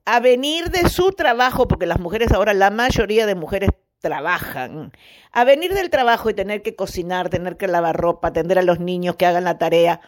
a 0.05 0.19
venir 0.19 0.69
de 0.69 0.89
su 0.89 1.11
trabajo, 1.11 1.67
porque 1.67 1.85
las 1.85 1.99
mujeres 1.99 2.31
ahora, 2.31 2.53
la 2.53 2.71
mayoría 2.71 3.25
de 3.25 3.35
mujeres 3.35 3.69
trabajan, 3.99 4.91
a 5.31 5.43
venir 5.43 5.73
del 5.73 5.89
trabajo 5.89 6.29
y 6.29 6.33
tener 6.33 6.61
que 6.63 6.75
cocinar, 6.75 7.29
tener 7.29 7.57
que 7.57 7.67
lavar 7.67 7.95
ropa, 7.95 8.29
atender 8.29 8.57
a 8.57 8.63
los 8.63 8.79
niños 8.79 9.15
que 9.15 9.25
hagan 9.25 9.43
la 9.43 9.57
tarea, 9.57 10.01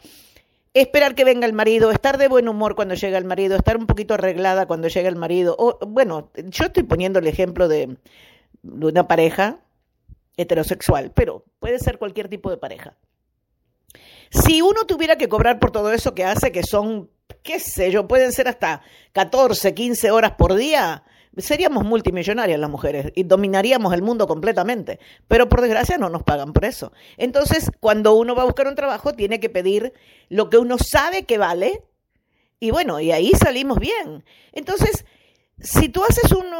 esperar 0.74 1.14
que 1.14 1.26
venga 1.26 1.46
el 1.46 1.54
marido, 1.54 1.92
estar 1.92 2.18
de 2.18 2.28
buen 2.28 2.50
humor 2.50 2.76
cuando 2.76 2.96
llega 2.96 3.20
el 3.20 3.26
marido, 3.26 3.56
estar 3.56 3.78
un 3.78 3.86
poquito 3.86 4.16
arreglada 4.16 4.66
cuando 4.66 4.88
llega 4.88 5.10
el 5.10 5.16
marido. 5.16 5.56
O, 5.60 5.78
bueno, 5.86 6.32
yo 6.36 6.66
estoy 6.66 6.84
poniendo 6.84 7.20
el 7.20 7.28
ejemplo 7.28 7.68
de, 7.68 7.98
de 8.64 8.86
una 8.88 9.08
pareja 9.08 9.60
heterosexual, 10.38 11.12
pero 11.14 11.46
puede 11.60 11.80
ser 11.80 11.98
cualquier 11.98 12.28
tipo 12.30 12.50
de 12.50 12.58
pareja. 12.58 12.96
Si 14.30 14.62
uno 14.62 14.86
tuviera 14.86 15.18
que 15.18 15.30
cobrar 15.30 15.60
por 15.60 15.72
todo 15.72 15.92
eso 15.92 16.16
que 16.16 16.24
hace, 16.24 16.52
que 16.52 16.64
son, 16.64 17.10
qué 17.44 17.60
sé 17.60 17.92
yo, 17.92 18.08
pueden 18.08 18.32
ser 18.32 18.48
hasta 18.48 18.82
14, 19.12 19.74
15 19.76 20.10
horas 20.10 20.32
por 20.32 20.56
día, 20.56 21.04
seríamos 21.38 21.84
multimillonarias 21.84 22.60
las 22.60 22.70
mujeres 22.70 23.12
y 23.16 23.24
dominaríamos 23.24 23.94
el 23.94 24.02
mundo 24.02 24.28
completamente. 24.28 25.00
Pero 25.28 25.50
por 25.50 25.62
desgracia 25.62 25.98
no 25.98 26.10
nos 26.10 26.24
pagan 26.24 26.54
por 26.54 26.66
eso. 26.66 26.94
Entonces, 27.18 27.70
cuando 27.80 28.16
uno 28.16 28.36
va 28.36 28.44
a 28.44 28.46
buscar 28.46 28.68
un 28.68 28.76
trabajo, 28.76 29.14
tiene 29.14 29.40
que 29.40 29.50
pedir 29.50 29.94
lo 30.30 30.50
que 30.50 30.58
uno 30.58 30.78
sabe 30.80 31.24
que 31.24 31.38
vale. 31.38 31.84
Y 32.60 32.72
bueno, 32.72 33.00
y 33.00 33.12
ahí 33.12 33.32
salimos 33.32 33.78
bien. 33.78 34.24
Entonces, 34.52 35.06
si 35.60 35.90
tú 35.90 36.04
haces 36.04 36.32
un, 36.32 36.54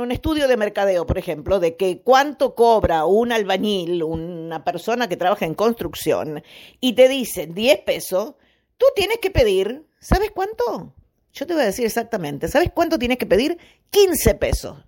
un, 0.00 0.12
estudio 0.12 0.46
de 0.46 0.56
mercadeo, 0.56 1.06
por 1.06 1.18
ejemplo, 1.18 1.58
de 1.58 1.76
que 1.76 2.00
cuánto 2.02 2.54
cobra 2.54 3.04
un 3.04 3.32
albañil, 3.32 4.02
una 4.02 4.64
persona 4.64 5.08
que 5.08 5.16
trabaja 5.16 5.46
en 5.46 5.54
construcción, 5.54 6.42
y 6.80 6.92
te 6.92 7.08
dicen 7.08 7.54
10 7.54 7.80
pesos, 7.80 8.34
tú 8.76 8.86
tienes 8.94 9.18
que 9.18 9.30
pedir, 9.30 9.86
¿sabes 9.98 10.30
cuánto? 10.30 10.94
Yo 11.32 11.46
te 11.46 11.52
voy 11.52 11.64
a 11.64 11.66
decir 11.66 11.84
exactamente. 11.84 12.48
¿Sabes 12.48 12.70
cuánto 12.72 12.98
tienes 12.98 13.18
que 13.18 13.26
pedir? 13.26 13.58
15 13.90 14.34
pesos. 14.36 14.78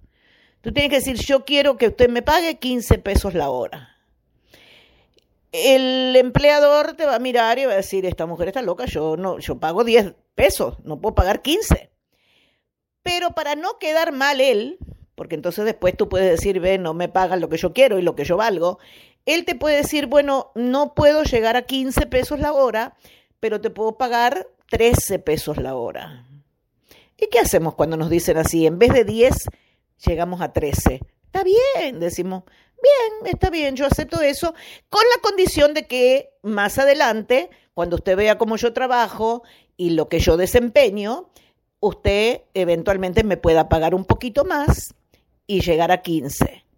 Tú 0.62 0.72
tienes 0.72 0.90
que 0.90 0.96
decir, 0.96 1.16
yo 1.16 1.44
quiero 1.44 1.76
que 1.76 1.88
usted 1.88 2.08
me 2.08 2.22
pague 2.22 2.58
15 2.58 2.98
pesos 2.98 3.34
la 3.34 3.50
hora. 3.50 3.96
El 5.52 6.16
empleador 6.16 6.94
te 6.94 7.06
va 7.06 7.16
a 7.16 7.18
mirar 7.18 7.58
y 7.58 7.64
va 7.64 7.72
a 7.72 7.76
decir, 7.76 8.06
esta 8.06 8.26
mujer 8.26 8.48
está 8.48 8.62
loca, 8.62 8.84
yo 8.86 9.16
no, 9.16 9.38
yo 9.38 9.58
pago 9.58 9.84
10 9.84 10.14
pesos, 10.34 10.78
no 10.84 11.00
puedo 11.00 11.14
pagar 11.14 11.42
15. 11.42 11.90
Pero 13.08 13.30
para 13.30 13.56
no 13.56 13.78
quedar 13.78 14.12
mal 14.12 14.38
él, 14.38 14.76
porque 15.14 15.34
entonces 15.34 15.64
después 15.64 15.96
tú 15.96 16.10
puedes 16.10 16.30
decir, 16.30 16.60
ve, 16.60 16.76
no 16.76 16.92
me 16.92 17.08
pagan 17.08 17.40
lo 17.40 17.48
que 17.48 17.56
yo 17.56 17.72
quiero 17.72 17.98
y 17.98 18.02
lo 18.02 18.14
que 18.14 18.24
yo 18.24 18.36
valgo, 18.36 18.78
él 19.24 19.46
te 19.46 19.54
puede 19.54 19.76
decir, 19.76 20.08
bueno, 20.08 20.52
no 20.54 20.92
puedo 20.92 21.22
llegar 21.22 21.56
a 21.56 21.62
15 21.62 22.04
pesos 22.04 22.38
la 22.38 22.52
hora, 22.52 22.96
pero 23.40 23.62
te 23.62 23.70
puedo 23.70 23.96
pagar 23.96 24.46
13 24.68 25.20
pesos 25.20 25.56
la 25.56 25.74
hora. 25.74 26.26
¿Y 27.16 27.28
qué 27.28 27.38
hacemos 27.38 27.76
cuando 27.76 27.96
nos 27.96 28.10
dicen 28.10 28.36
así? 28.36 28.66
En 28.66 28.78
vez 28.78 28.92
de 28.92 29.04
10, 29.04 29.48
llegamos 30.06 30.42
a 30.42 30.52
13. 30.52 31.00
Está 31.24 31.42
bien, 31.44 32.00
decimos, 32.00 32.44
bien, 32.82 33.32
está 33.32 33.48
bien, 33.48 33.74
yo 33.74 33.86
acepto 33.86 34.20
eso, 34.20 34.52
con 34.90 35.02
la 35.16 35.22
condición 35.22 35.72
de 35.72 35.86
que 35.86 36.28
más 36.42 36.78
adelante, 36.78 37.48
cuando 37.72 37.96
usted 37.96 38.18
vea 38.18 38.36
cómo 38.36 38.56
yo 38.56 38.74
trabajo 38.74 39.44
y 39.78 39.90
lo 39.90 40.10
que 40.10 40.20
yo 40.20 40.36
desempeño, 40.36 41.30
usted 41.80 42.42
eventualmente 42.54 43.24
me 43.24 43.36
pueda 43.36 43.68
pagar 43.68 43.94
un 43.94 44.04
poquito 44.04 44.44
más 44.44 44.94
y 45.46 45.60
llegar 45.60 45.90
a 45.90 46.02
15 46.02 46.68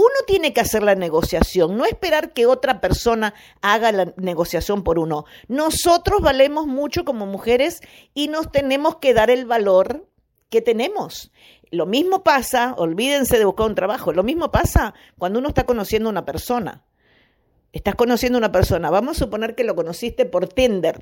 uno 0.00 0.14
tiene 0.26 0.52
que 0.52 0.60
hacer 0.60 0.82
la 0.82 0.94
negociación, 0.94 1.76
no 1.76 1.84
esperar 1.84 2.32
que 2.32 2.46
otra 2.46 2.80
persona 2.80 3.34
haga 3.60 3.92
la 3.92 4.12
negociación 4.16 4.82
por 4.82 4.98
uno. 4.98 5.24
Nosotros 5.48 6.20
valemos 6.22 6.66
mucho 6.66 7.04
como 7.04 7.26
mujeres 7.26 7.80
y 8.14 8.28
nos 8.28 8.50
tenemos 8.50 8.96
que 8.96 9.14
dar 9.14 9.30
el 9.30 9.46
valor 9.46 10.06
que 10.48 10.62
tenemos. 10.62 11.32
Lo 11.70 11.86
mismo 11.86 12.22
pasa, 12.22 12.74
olvídense 12.78 13.38
de 13.38 13.44
buscar 13.44 13.66
un 13.66 13.74
trabajo, 13.74 14.12
lo 14.12 14.22
mismo 14.22 14.50
pasa 14.50 14.94
cuando 15.18 15.38
uno 15.38 15.48
está 15.48 15.64
conociendo 15.64 16.08
a 16.08 16.12
una 16.12 16.24
persona. 16.24 16.84
Estás 17.72 17.94
conociendo 17.94 18.38
a 18.38 18.40
una 18.40 18.52
persona, 18.52 18.90
vamos 18.90 19.16
a 19.16 19.24
suponer 19.24 19.54
que 19.54 19.64
lo 19.64 19.76
conociste 19.76 20.24
por 20.24 20.48
Tinder, 20.48 21.00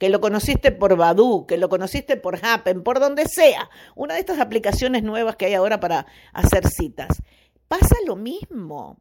que 0.00 0.08
lo 0.08 0.22
conociste 0.22 0.72
por 0.72 0.96
Badu, 0.96 1.46
que 1.46 1.58
lo 1.58 1.68
conociste 1.68 2.16
por 2.16 2.40
Happen, 2.42 2.82
por 2.82 3.00
donde 3.00 3.26
sea, 3.26 3.68
una 3.94 4.14
de 4.14 4.20
estas 4.20 4.40
aplicaciones 4.40 5.02
nuevas 5.02 5.36
que 5.36 5.44
hay 5.44 5.54
ahora 5.54 5.78
para 5.78 6.06
hacer 6.32 6.66
citas 6.66 7.22
pasa 7.68 7.96
lo 8.06 8.16
mismo. 8.16 8.96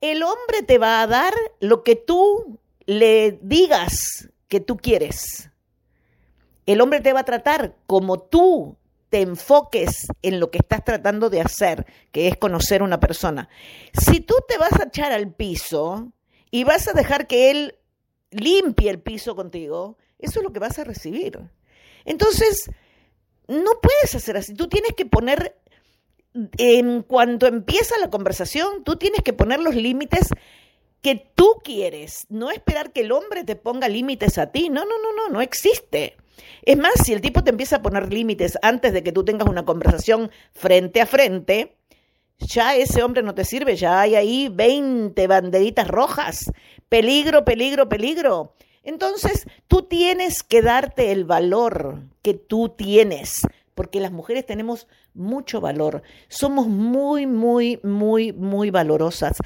El 0.00 0.24
hombre 0.24 0.64
te 0.66 0.78
va 0.78 1.00
a 1.00 1.06
dar 1.06 1.32
lo 1.60 1.84
que 1.84 1.94
tú 1.94 2.58
le 2.86 3.38
digas 3.40 4.28
que 4.48 4.58
tú 4.58 4.76
quieres. 4.76 5.48
El 6.66 6.80
hombre 6.80 7.00
te 7.00 7.12
va 7.12 7.20
a 7.20 7.24
tratar 7.24 7.76
como 7.86 8.18
tú 8.18 8.76
te 9.10 9.20
enfoques 9.22 10.08
en 10.22 10.40
lo 10.40 10.50
que 10.50 10.58
estás 10.58 10.84
tratando 10.84 11.30
de 11.30 11.40
hacer, 11.40 11.86
que 12.10 12.26
es 12.26 12.36
conocer 12.36 12.82
una 12.82 12.98
persona. 12.98 13.48
Si 13.92 14.18
tú 14.18 14.34
te 14.48 14.58
vas 14.58 14.72
a 14.72 14.88
echar 14.88 15.12
al 15.12 15.32
piso 15.32 16.12
y 16.50 16.64
vas 16.64 16.88
a 16.88 16.94
dejar 16.94 17.28
que 17.28 17.52
él 17.52 17.78
limpie 18.32 18.90
el 18.90 19.00
piso 19.00 19.36
contigo, 19.36 19.96
eso 20.18 20.40
es 20.40 20.44
lo 20.44 20.52
que 20.52 20.60
vas 20.60 20.78
a 20.78 20.84
recibir. 20.84 21.38
Entonces, 22.04 22.70
no 23.48 23.72
puedes 23.80 24.14
hacer 24.14 24.36
así. 24.36 24.54
Tú 24.54 24.68
tienes 24.68 24.92
que 24.96 25.06
poner 25.06 25.56
en 26.58 27.02
cuanto 27.02 27.46
empieza 27.46 27.98
la 27.98 28.10
conversación, 28.10 28.84
tú 28.84 28.96
tienes 28.96 29.22
que 29.22 29.32
poner 29.32 29.60
los 29.60 29.74
límites 29.74 30.28
que 31.00 31.30
tú 31.34 31.60
quieres, 31.62 32.26
no 32.28 32.50
esperar 32.50 32.92
que 32.92 33.00
el 33.00 33.12
hombre 33.12 33.44
te 33.44 33.56
ponga 33.56 33.88
límites 33.88 34.38
a 34.38 34.50
ti. 34.50 34.68
No, 34.68 34.84
no, 34.84 34.98
no, 35.00 35.14
no, 35.14 35.28
no 35.32 35.40
existe. 35.40 36.16
Es 36.62 36.76
más, 36.76 36.92
si 37.04 37.12
el 37.12 37.20
tipo 37.20 37.42
te 37.44 37.50
empieza 37.50 37.76
a 37.76 37.82
poner 37.82 38.12
límites 38.12 38.58
antes 38.60 38.92
de 38.92 39.02
que 39.02 39.12
tú 39.12 39.24
tengas 39.24 39.48
una 39.48 39.64
conversación 39.64 40.30
frente 40.52 41.00
a 41.00 41.06
frente, 41.06 41.76
ya 42.38 42.74
ese 42.74 43.02
hombre 43.02 43.22
no 43.22 43.34
te 43.34 43.44
sirve, 43.44 43.76
ya 43.76 44.00
hay 44.00 44.14
ahí 44.14 44.48
20 44.48 45.26
banderitas 45.26 45.88
rojas. 45.88 46.50
Peligro, 46.88 47.44
peligro, 47.44 47.88
peligro. 47.88 48.54
Entonces, 48.86 49.46
tú 49.66 49.82
tienes 49.82 50.42
que 50.42 50.62
darte 50.62 51.10
el 51.12 51.24
valor 51.24 52.04
que 52.22 52.34
tú 52.34 52.70
tienes 52.70 53.42
porque 53.74 54.00
las 54.00 54.10
mujeres 54.10 54.46
tenemos 54.46 54.88
mucho 55.12 55.60
valor, 55.60 56.02
somos 56.28 56.66
muy, 56.66 57.26
muy, 57.26 57.78
muy, 57.82 58.32
muy 58.32 58.70
valorosas. 58.70 59.36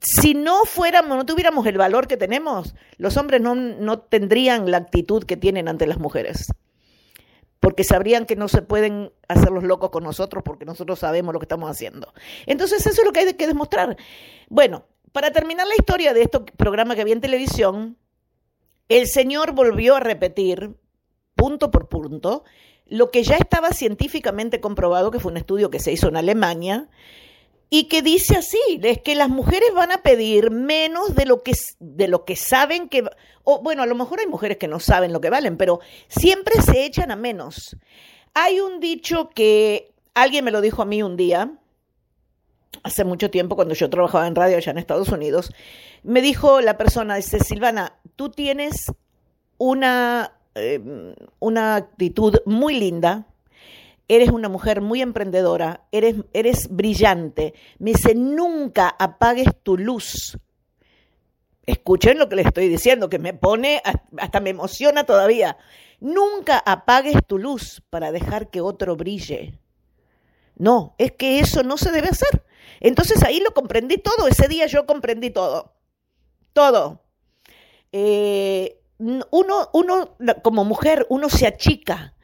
Si 0.00 0.34
no 0.34 0.64
fuéramos, 0.64 1.16
no 1.16 1.24
tuviéramos 1.24 1.64
el 1.66 1.78
valor 1.78 2.08
que 2.08 2.16
tenemos, 2.16 2.74
los 2.96 3.16
hombres 3.16 3.40
no, 3.40 3.54
no 3.54 4.00
tendrían 4.00 4.68
la 4.70 4.78
actitud 4.78 5.22
que 5.22 5.36
tienen 5.36 5.68
ante 5.68 5.86
las 5.86 5.98
mujeres. 5.98 6.48
porque 7.60 7.84
sabrían 7.84 8.26
que 8.26 8.36
no 8.36 8.48
se 8.48 8.60
pueden 8.62 9.12
hacer 9.28 9.50
los 9.50 9.64
locos 9.64 9.90
con 9.90 10.04
nosotros 10.04 10.42
porque 10.44 10.64
nosotros 10.66 10.98
sabemos 10.98 11.32
lo 11.32 11.38
que 11.38 11.44
estamos 11.44 11.70
haciendo. 11.70 12.12
Entonces 12.46 12.84
eso 12.86 13.00
es 13.00 13.06
lo 13.06 13.12
que 13.12 13.20
hay 13.20 13.34
que 13.34 13.46
demostrar. 13.46 13.96
Bueno, 14.48 14.84
para 15.12 15.30
terminar 15.30 15.66
la 15.66 15.76
historia 15.76 16.12
de 16.12 16.22
este 16.22 16.40
programa 16.40 16.94
que 16.94 17.00
había 17.00 17.14
en 17.14 17.20
televisión, 17.20 17.96
el 18.88 19.06
señor 19.06 19.52
volvió 19.52 19.96
a 19.96 20.00
repetir, 20.00 20.74
punto 21.34 21.70
por 21.70 21.88
punto, 21.88 22.44
lo 22.86 23.10
que 23.10 23.22
ya 23.22 23.36
estaba 23.36 23.70
científicamente 23.70 24.60
comprobado, 24.60 25.10
que 25.10 25.20
fue 25.20 25.32
un 25.32 25.38
estudio 25.38 25.70
que 25.70 25.80
se 25.80 25.92
hizo 25.92 26.08
en 26.08 26.16
Alemania, 26.16 26.88
y 27.70 27.84
que 27.84 28.02
dice 28.02 28.36
así, 28.36 28.60
es 28.82 29.00
que 29.00 29.14
las 29.14 29.28
mujeres 29.28 29.72
van 29.74 29.90
a 29.90 30.02
pedir 30.02 30.50
menos 30.50 31.14
de 31.14 31.26
lo 31.26 31.42
que, 31.42 31.52
de 31.80 32.08
lo 32.08 32.24
que 32.24 32.36
saben 32.36 32.88
que, 32.88 33.04
o 33.42 33.62
bueno, 33.62 33.82
a 33.82 33.86
lo 33.86 33.94
mejor 33.94 34.20
hay 34.20 34.26
mujeres 34.26 34.58
que 34.58 34.68
no 34.68 34.78
saben 34.78 35.12
lo 35.12 35.20
que 35.20 35.30
valen, 35.30 35.56
pero 35.56 35.80
siempre 36.08 36.60
se 36.62 36.84
echan 36.84 37.10
a 37.10 37.16
menos. 37.16 37.76
Hay 38.34 38.60
un 38.60 38.80
dicho 38.80 39.30
que 39.30 39.92
alguien 40.14 40.44
me 40.44 40.50
lo 40.50 40.60
dijo 40.60 40.82
a 40.82 40.86
mí 40.86 41.02
un 41.02 41.16
día, 41.16 41.58
hace 42.82 43.04
mucho 43.04 43.30
tiempo, 43.30 43.56
cuando 43.56 43.74
yo 43.74 43.90
trabajaba 43.90 44.26
en 44.26 44.34
radio 44.34 44.56
allá 44.56 44.72
en 44.72 44.78
Estados 44.78 45.08
Unidos, 45.08 45.52
me 46.02 46.20
dijo 46.20 46.60
la 46.60 46.76
persona, 46.76 47.16
dice, 47.16 47.40
Silvana, 47.40 47.94
tú 48.16 48.30
tienes 48.30 48.86
una, 49.58 50.32
eh, 50.54 51.14
una 51.38 51.76
actitud 51.76 52.40
muy 52.46 52.78
linda, 52.78 53.26
eres 54.08 54.30
una 54.30 54.48
mujer 54.48 54.80
muy 54.80 55.00
emprendedora, 55.00 55.86
eres, 55.92 56.16
eres 56.32 56.68
brillante. 56.70 57.54
Me 57.78 57.92
dice, 57.92 58.14
nunca 58.14 58.88
apagues 58.98 59.48
tu 59.62 59.78
luz. 59.78 60.38
Escuchen 61.66 62.18
lo 62.18 62.28
que 62.28 62.36
les 62.36 62.46
estoy 62.46 62.68
diciendo, 62.68 63.08
que 63.08 63.18
me 63.18 63.32
pone, 63.32 63.80
hasta 64.18 64.40
me 64.40 64.50
emociona 64.50 65.04
todavía. 65.04 65.56
Nunca 66.00 66.58
apagues 66.58 67.16
tu 67.26 67.38
luz 67.38 67.82
para 67.88 68.12
dejar 68.12 68.50
que 68.50 68.60
otro 68.60 68.96
brille. 68.96 69.58
No, 70.56 70.94
es 70.98 71.12
que 71.12 71.40
eso 71.40 71.62
no 71.62 71.78
se 71.78 71.90
debe 71.90 72.08
hacer. 72.08 72.43
Entonces 72.80 73.22
ahí 73.22 73.40
lo 73.40 73.52
comprendí 73.52 73.98
todo, 73.98 74.28
ese 74.28 74.48
día 74.48 74.66
yo 74.66 74.86
comprendí 74.86 75.30
todo, 75.30 75.72
todo. 76.52 77.02
Eh, 77.92 78.80
uno, 78.98 79.70
uno, 79.72 80.16
como 80.42 80.64
mujer, 80.64 81.06
uno 81.08 81.28
se 81.28 81.46
achica 81.46 82.14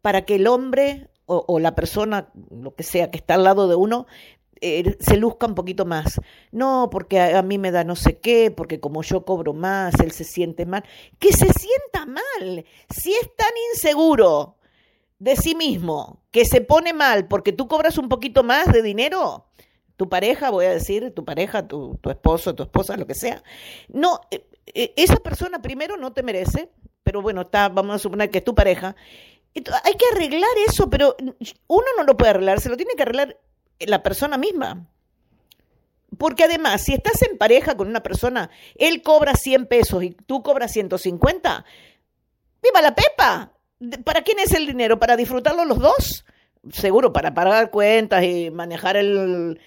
para 0.00 0.24
que 0.24 0.36
el 0.36 0.46
hombre 0.46 1.08
o, 1.26 1.60
la 1.60 1.76
persona, 1.76 2.28
lo 2.50 2.74
que 2.74 2.82
sea, 2.82 3.10
que 3.10 3.18
está 3.18 3.34
al 3.34 3.44
lado 3.44 3.68
de 3.68 3.76
uno, 3.76 4.06
eh, 4.60 4.96
se 4.98 5.16
luzca 5.16 5.46
un 5.46 5.54
poquito 5.54 5.84
más. 5.84 6.20
No, 6.50 6.88
porque 6.90 7.20
a, 7.20 7.42
mí 7.42 7.56
me 7.56 7.70
da 7.70 7.84
no 7.84 7.94
sé 7.94 8.18
qué, 8.18 8.50
porque 8.50 8.80
como 8.80 9.02
yo 9.02 9.24
cobro 9.24 9.52
más, 9.52 9.94
él 10.00 10.10
se 10.10 10.24
siente 10.24 10.66
mal. 10.66 10.84
Que 11.20 11.32
se 11.32 11.46
sienta 11.52 12.06
mal. 12.06 12.64
Si 12.90 13.12
es 13.12 13.36
tan 13.36 13.52
inseguro 13.72 14.56
de 15.20 15.36
sí 15.36 15.54
mismo, 15.54 16.22
que 16.30 16.44
se 16.44 16.62
pone 16.62 16.92
mal 16.92 17.28
porque 17.28 17.52
tú 17.52 17.68
cobras 17.68 17.98
un 17.98 18.08
poquito 18.08 18.42
más 18.42 18.72
de 18.72 18.82
dinero, 18.82 19.46
tu 20.00 20.08
pareja, 20.08 20.48
voy 20.48 20.64
a 20.64 20.70
decir, 20.70 21.12
tu 21.14 21.26
pareja, 21.26 21.68
tu, 21.68 21.98
tu 22.00 22.08
esposo, 22.08 22.54
tu 22.54 22.62
esposa, 22.62 22.96
lo 22.96 23.06
que 23.06 23.14
sea. 23.14 23.42
No, 23.88 24.18
eh, 24.30 24.46
eh, 24.72 24.94
esa 24.96 25.16
persona 25.16 25.60
primero 25.60 25.98
no 25.98 26.14
te 26.14 26.22
merece, 26.22 26.70
pero 27.02 27.20
bueno, 27.20 27.42
está, 27.42 27.68
vamos 27.68 27.96
a 27.96 27.98
suponer 27.98 28.30
que 28.30 28.38
es 28.38 28.44
tu 28.44 28.54
pareja, 28.54 28.96
hay 29.54 29.94
que 29.98 30.06
arreglar 30.14 30.48
eso, 30.66 30.88
pero 30.88 31.14
uno 31.66 31.86
no 31.98 32.04
lo 32.04 32.16
puede 32.16 32.30
arreglar, 32.30 32.62
se 32.62 32.70
lo 32.70 32.78
tiene 32.78 32.94
que 32.96 33.02
arreglar 33.02 33.36
la 33.78 34.02
persona 34.02 34.38
misma. 34.38 34.86
Porque 36.16 36.44
además, 36.44 36.82
si 36.82 36.94
estás 36.94 37.20
en 37.20 37.36
pareja 37.36 37.76
con 37.76 37.86
una 37.86 38.02
persona, 38.02 38.48
él 38.76 39.02
cobra 39.02 39.34
100 39.34 39.66
pesos 39.66 40.02
y 40.02 40.12
tú 40.12 40.42
cobras 40.42 40.72
150, 40.72 41.66
¡viva 42.62 42.80
la 42.80 42.94
pepa! 42.94 43.52
¿Para 44.02 44.22
quién 44.22 44.38
es 44.38 44.54
el 44.54 44.66
dinero? 44.66 44.98
¿Para 44.98 45.14
disfrutarlo 45.14 45.66
los 45.66 45.78
dos? 45.78 46.24
Seguro, 46.72 47.12
para 47.12 47.32
pagar 47.32 47.70
cuentas 47.70 48.22
y 48.22 48.50
manejar 48.50 48.96
el, 48.96 49.58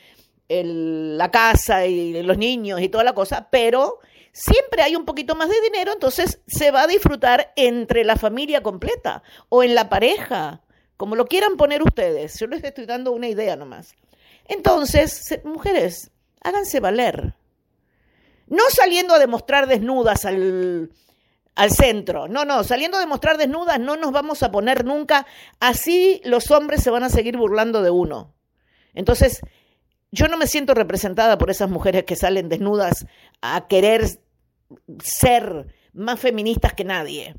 la 0.49 1.32
casa 1.32 1.86
y 1.86 2.21
los 2.23 2.38
niños 2.38 2.82
y 2.82 2.89
toda 2.89 3.03
la 3.03 3.13
cosa, 3.13 3.47
pero 3.49 3.99
siempre 4.32 4.82
hay 4.82 4.95
un 4.95 5.06
poquito 5.06 5.36
más 5.36 5.49
de 5.49 5.62
dinero, 5.62 5.93
entonces 5.93 6.39
se 6.47 6.71
va 6.71 6.84
a 6.84 6.88
disfrutar 6.88 7.53
entre 7.56 8.03
la 8.03 8.15
familia 8.15 8.62
completa 8.62 9.23
o 9.49 9.63
en 9.63 9.75
la 9.75 9.89
pareja, 9.89 10.62
como 10.97 11.15
lo 11.15 11.25
quieran 11.25 11.56
poner 11.56 11.82
ustedes. 11.84 12.39
Yo 12.39 12.47
les 12.47 12.63
estoy 12.63 12.86
dando 12.86 13.12
una 13.12 13.27
idea 13.27 13.56
nomás. 13.56 13.95
Entonces, 14.45 15.39
mujeres, 15.43 16.12
háganse 16.41 16.79
valer. 16.79 17.36
No 18.47 18.63
saliendo 18.69 19.13
a 19.13 19.19
demostrar 19.19 19.67
desnudas 19.67 20.25
al, 20.25 20.91
al 21.56 21.71
centro. 21.71 22.27
No, 22.27 22.45
no, 22.45 22.63
saliendo 22.63 22.97
a 22.97 22.99
demostrar 22.99 23.38
desnudas 23.38 23.79
no 23.79 23.95
nos 23.95 24.12
vamos 24.12 24.43
a 24.43 24.51
poner 24.51 24.86
nunca. 24.86 25.25
Así 25.60 26.21
los 26.25 26.51
hombres 26.51 26.84
se 26.84 26.89
van 26.89 27.03
a 27.03 27.10
seguir 27.10 27.38
burlando 27.38 27.82
de 27.82 27.89
uno. 27.89 28.34
Entonces, 28.93 29.41
yo 30.13 30.28
no 30.28 30.38
me 30.38 30.45
siento 30.45 30.76
representada 30.76 31.39
por 31.39 31.49
esas 31.49 31.71
mujeres 31.71 32.04
que 32.04 32.15
salen 32.15 32.47
desnudas 32.47 33.08
a 33.41 33.67
querer 33.67 34.19
ser 34.99 35.73
más 35.91 36.19
feministas 36.19 36.73
que 36.73 36.84
nadie. 36.84 37.36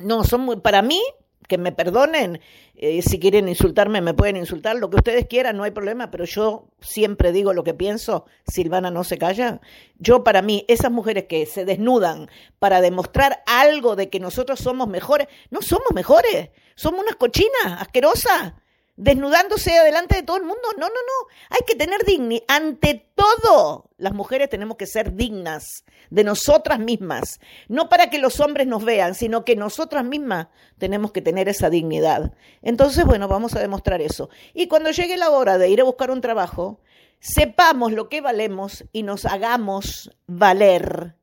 No, 0.00 0.22
son 0.22 0.42
muy, 0.42 0.60
para 0.60 0.80
mí, 0.80 1.02
que 1.48 1.58
me 1.58 1.72
perdonen, 1.72 2.40
eh, 2.76 3.02
si 3.02 3.18
quieren 3.18 3.48
insultarme 3.48 4.00
me 4.00 4.14
pueden 4.14 4.36
insultar, 4.36 4.76
lo 4.76 4.90
que 4.90 4.96
ustedes 4.98 5.26
quieran, 5.26 5.56
no 5.56 5.64
hay 5.64 5.72
problema, 5.72 6.12
pero 6.12 6.24
yo 6.24 6.68
siempre 6.80 7.32
digo 7.32 7.52
lo 7.52 7.64
que 7.64 7.74
pienso, 7.74 8.26
Silvana 8.46 8.92
no 8.92 9.02
se 9.02 9.18
calla. 9.18 9.60
Yo 9.98 10.22
para 10.22 10.40
mí, 10.40 10.64
esas 10.68 10.92
mujeres 10.92 11.24
que 11.24 11.46
se 11.46 11.64
desnudan 11.64 12.30
para 12.60 12.80
demostrar 12.80 13.42
algo 13.44 13.96
de 13.96 14.08
que 14.08 14.20
nosotros 14.20 14.60
somos 14.60 14.86
mejores, 14.86 15.26
no 15.50 15.62
somos 15.62 15.88
mejores, 15.92 16.50
somos 16.76 17.00
unas 17.00 17.16
cochinas 17.16 17.80
asquerosas 17.80 18.52
desnudándose 18.96 19.70
delante 19.70 20.16
de 20.16 20.22
todo 20.22 20.36
el 20.36 20.42
mundo. 20.44 20.62
No, 20.76 20.86
no, 20.86 20.94
no. 20.94 21.28
Hay 21.50 21.60
que 21.66 21.74
tener 21.74 22.04
dignidad. 22.04 22.44
Ante 22.48 23.06
todo, 23.14 23.90
las 23.96 24.12
mujeres 24.12 24.50
tenemos 24.50 24.76
que 24.76 24.86
ser 24.86 25.14
dignas 25.14 25.84
de 26.10 26.24
nosotras 26.24 26.78
mismas. 26.78 27.40
No 27.68 27.88
para 27.88 28.10
que 28.10 28.18
los 28.18 28.40
hombres 28.40 28.66
nos 28.66 28.84
vean, 28.84 29.14
sino 29.14 29.44
que 29.44 29.56
nosotras 29.56 30.04
mismas 30.04 30.48
tenemos 30.78 31.12
que 31.12 31.22
tener 31.22 31.48
esa 31.48 31.70
dignidad. 31.70 32.32
Entonces, 32.60 33.04
bueno, 33.04 33.28
vamos 33.28 33.54
a 33.54 33.60
demostrar 33.60 34.00
eso. 34.00 34.28
Y 34.54 34.68
cuando 34.68 34.90
llegue 34.90 35.16
la 35.16 35.30
hora 35.30 35.58
de 35.58 35.68
ir 35.68 35.80
a 35.80 35.84
buscar 35.84 36.10
un 36.10 36.20
trabajo, 36.20 36.80
sepamos 37.20 37.92
lo 37.92 38.08
que 38.08 38.20
valemos 38.20 38.84
y 38.92 39.04
nos 39.04 39.24
hagamos 39.24 40.10
valer 40.26 41.14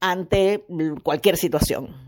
ante 0.00 0.64
cualquier 1.02 1.36
situación. 1.36 2.05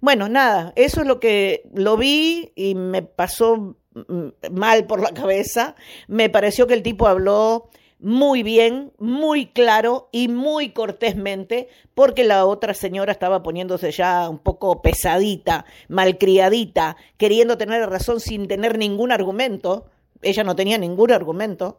Bueno, 0.00 0.28
nada, 0.28 0.72
eso 0.76 1.00
es 1.00 1.06
lo 1.06 1.20
que 1.20 1.62
lo 1.74 1.96
vi 1.96 2.52
y 2.54 2.74
me 2.74 3.02
pasó 3.02 3.76
mm, 3.94 4.28
mal 4.52 4.86
por 4.86 5.00
la 5.00 5.12
cabeza. 5.12 5.74
Me 6.06 6.28
pareció 6.28 6.66
que 6.66 6.74
el 6.74 6.82
tipo 6.82 7.06
habló 7.06 7.70
muy 7.98 8.42
bien, 8.42 8.92
muy 8.98 9.46
claro 9.46 10.08
y 10.12 10.28
muy 10.28 10.70
cortésmente, 10.70 11.68
porque 11.94 12.24
la 12.24 12.44
otra 12.44 12.74
señora 12.74 13.12
estaba 13.12 13.42
poniéndose 13.42 13.90
ya 13.90 14.28
un 14.28 14.38
poco 14.38 14.82
pesadita, 14.82 15.64
malcriadita, 15.88 16.96
queriendo 17.16 17.56
tener 17.56 17.88
razón 17.88 18.20
sin 18.20 18.48
tener 18.48 18.76
ningún 18.76 19.12
argumento. 19.12 19.86
Ella 20.22 20.44
no 20.44 20.54
tenía 20.54 20.76
ningún 20.76 21.10
argumento. 21.10 21.78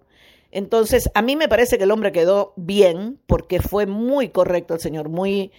Entonces, 0.51 1.09
a 1.13 1.21
mí 1.21 1.35
me 1.35 1.49
parece 1.49 1.77
que 1.77 1.83
el 1.83 1.91
hombre 1.91 2.11
quedó 2.11 2.53
bien, 2.55 3.19
porque 3.27 3.59
fue 3.61 3.85
muy 3.85 4.29
correcto 4.29 4.73
el 4.73 4.79
señor, 4.79 5.09
muy, 5.09 5.51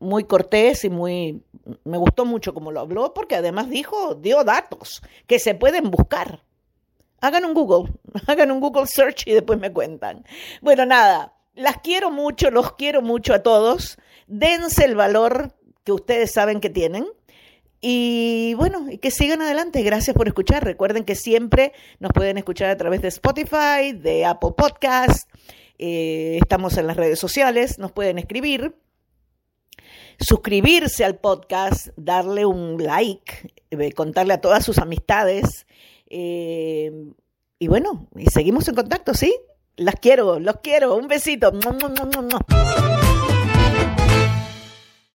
muy 0.00 0.24
cortés 0.24 0.84
y 0.84 0.90
muy 0.90 1.42
me 1.84 1.98
gustó 1.98 2.24
mucho 2.24 2.54
como 2.54 2.72
lo 2.72 2.80
habló 2.80 3.14
porque 3.14 3.36
además 3.36 3.70
dijo, 3.70 4.14
dio 4.14 4.44
datos 4.44 5.02
que 5.26 5.38
se 5.38 5.54
pueden 5.54 5.90
buscar. 5.90 6.42
Hagan 7.20 7.44
un 7.44 7.54
Google, 7.54 7.92
hagan 8.26 8.50
un 8.50 8.60
Google 8.60 8.86
search 8.86 9.26
y 9.26 9.32
después 9.32 9.58
me 9.58 9.72
cuentan. 9.72 10.24
Bueno, 10.60 10.86
nada, 10.86 11.34
las 11.54 11.78
quiero 11.78 12.10
mucho, 12.10 12.50
los 12.50 12.72
quiero 12.72 13.02
mucho 13.02 13.34
a 13.34 13.42
todos. 13.42 13.98
Dense 14.26 14.84
el 14.84 14.96
valor 14.96 15.54
que 15.84 15.92
ustedes 15.92 16.32
saben 16.32 16.60
que 16.60 16.70
tienen. 16.70 17.06
Y 17.80 18.54
bueno, 18.54 18.88
y 18.90 18.98
que 18.98 19.10
sigan 19.10 19.42
adelante. 19.42 19.82
Gracias 19.82 20.16
por 20.16 20.28
escuchar. 20.28 20.64
Recuerden 20.64 21.04
que 21.04 21.16
siempre 21.16 21.72
nos 21.98 22.12
pueden 22.12 22.38
escuchar 22.38 22.70
a 22.70 22.76
través 22.76 23.02
de 23.02 23.08
Spotify, 23.08 23.92
de 23.92 24.24
Apple 24.24 24.52
Podcast. 24.56 25.28
Eh, 25.78 26.38
estamos 26.40 26.76
en 26.76 26.86
las 26.86 26.96
redes 26.96 27.18
sociales, 27.18 27.80
nos 27.80 27.90
pueden 27.90 28.18
escribir 28.18 28.76
suscribirse 30.22 31.04
al 31.04 31.16
podcast, 31.16 31.88
darle 31.96 32.46
un 32.46 32.82
like, 32.82 33.52
eh, 33.70 33.92
contarle 33.92 34.34
a 34.34 34.40
todas 34.40 34.64
sus 34.64 34.78
amistades. 34.78 35.66
Eh, 36.08 36.90
y 37.58 37.68
bueno, 37.68 38.08
y 38.16 38.26
seguimos 38.26 38.68
en 38.68 38.74
contacto, 38.74 39.14
¿sí? 39.14 39.34
Las 39.76 39.96
quiero, 39.96 40.38
los 40.38 40.56
quiero. 40.62 40.96
Un 40.96 41.08
besito. 41.08 41.52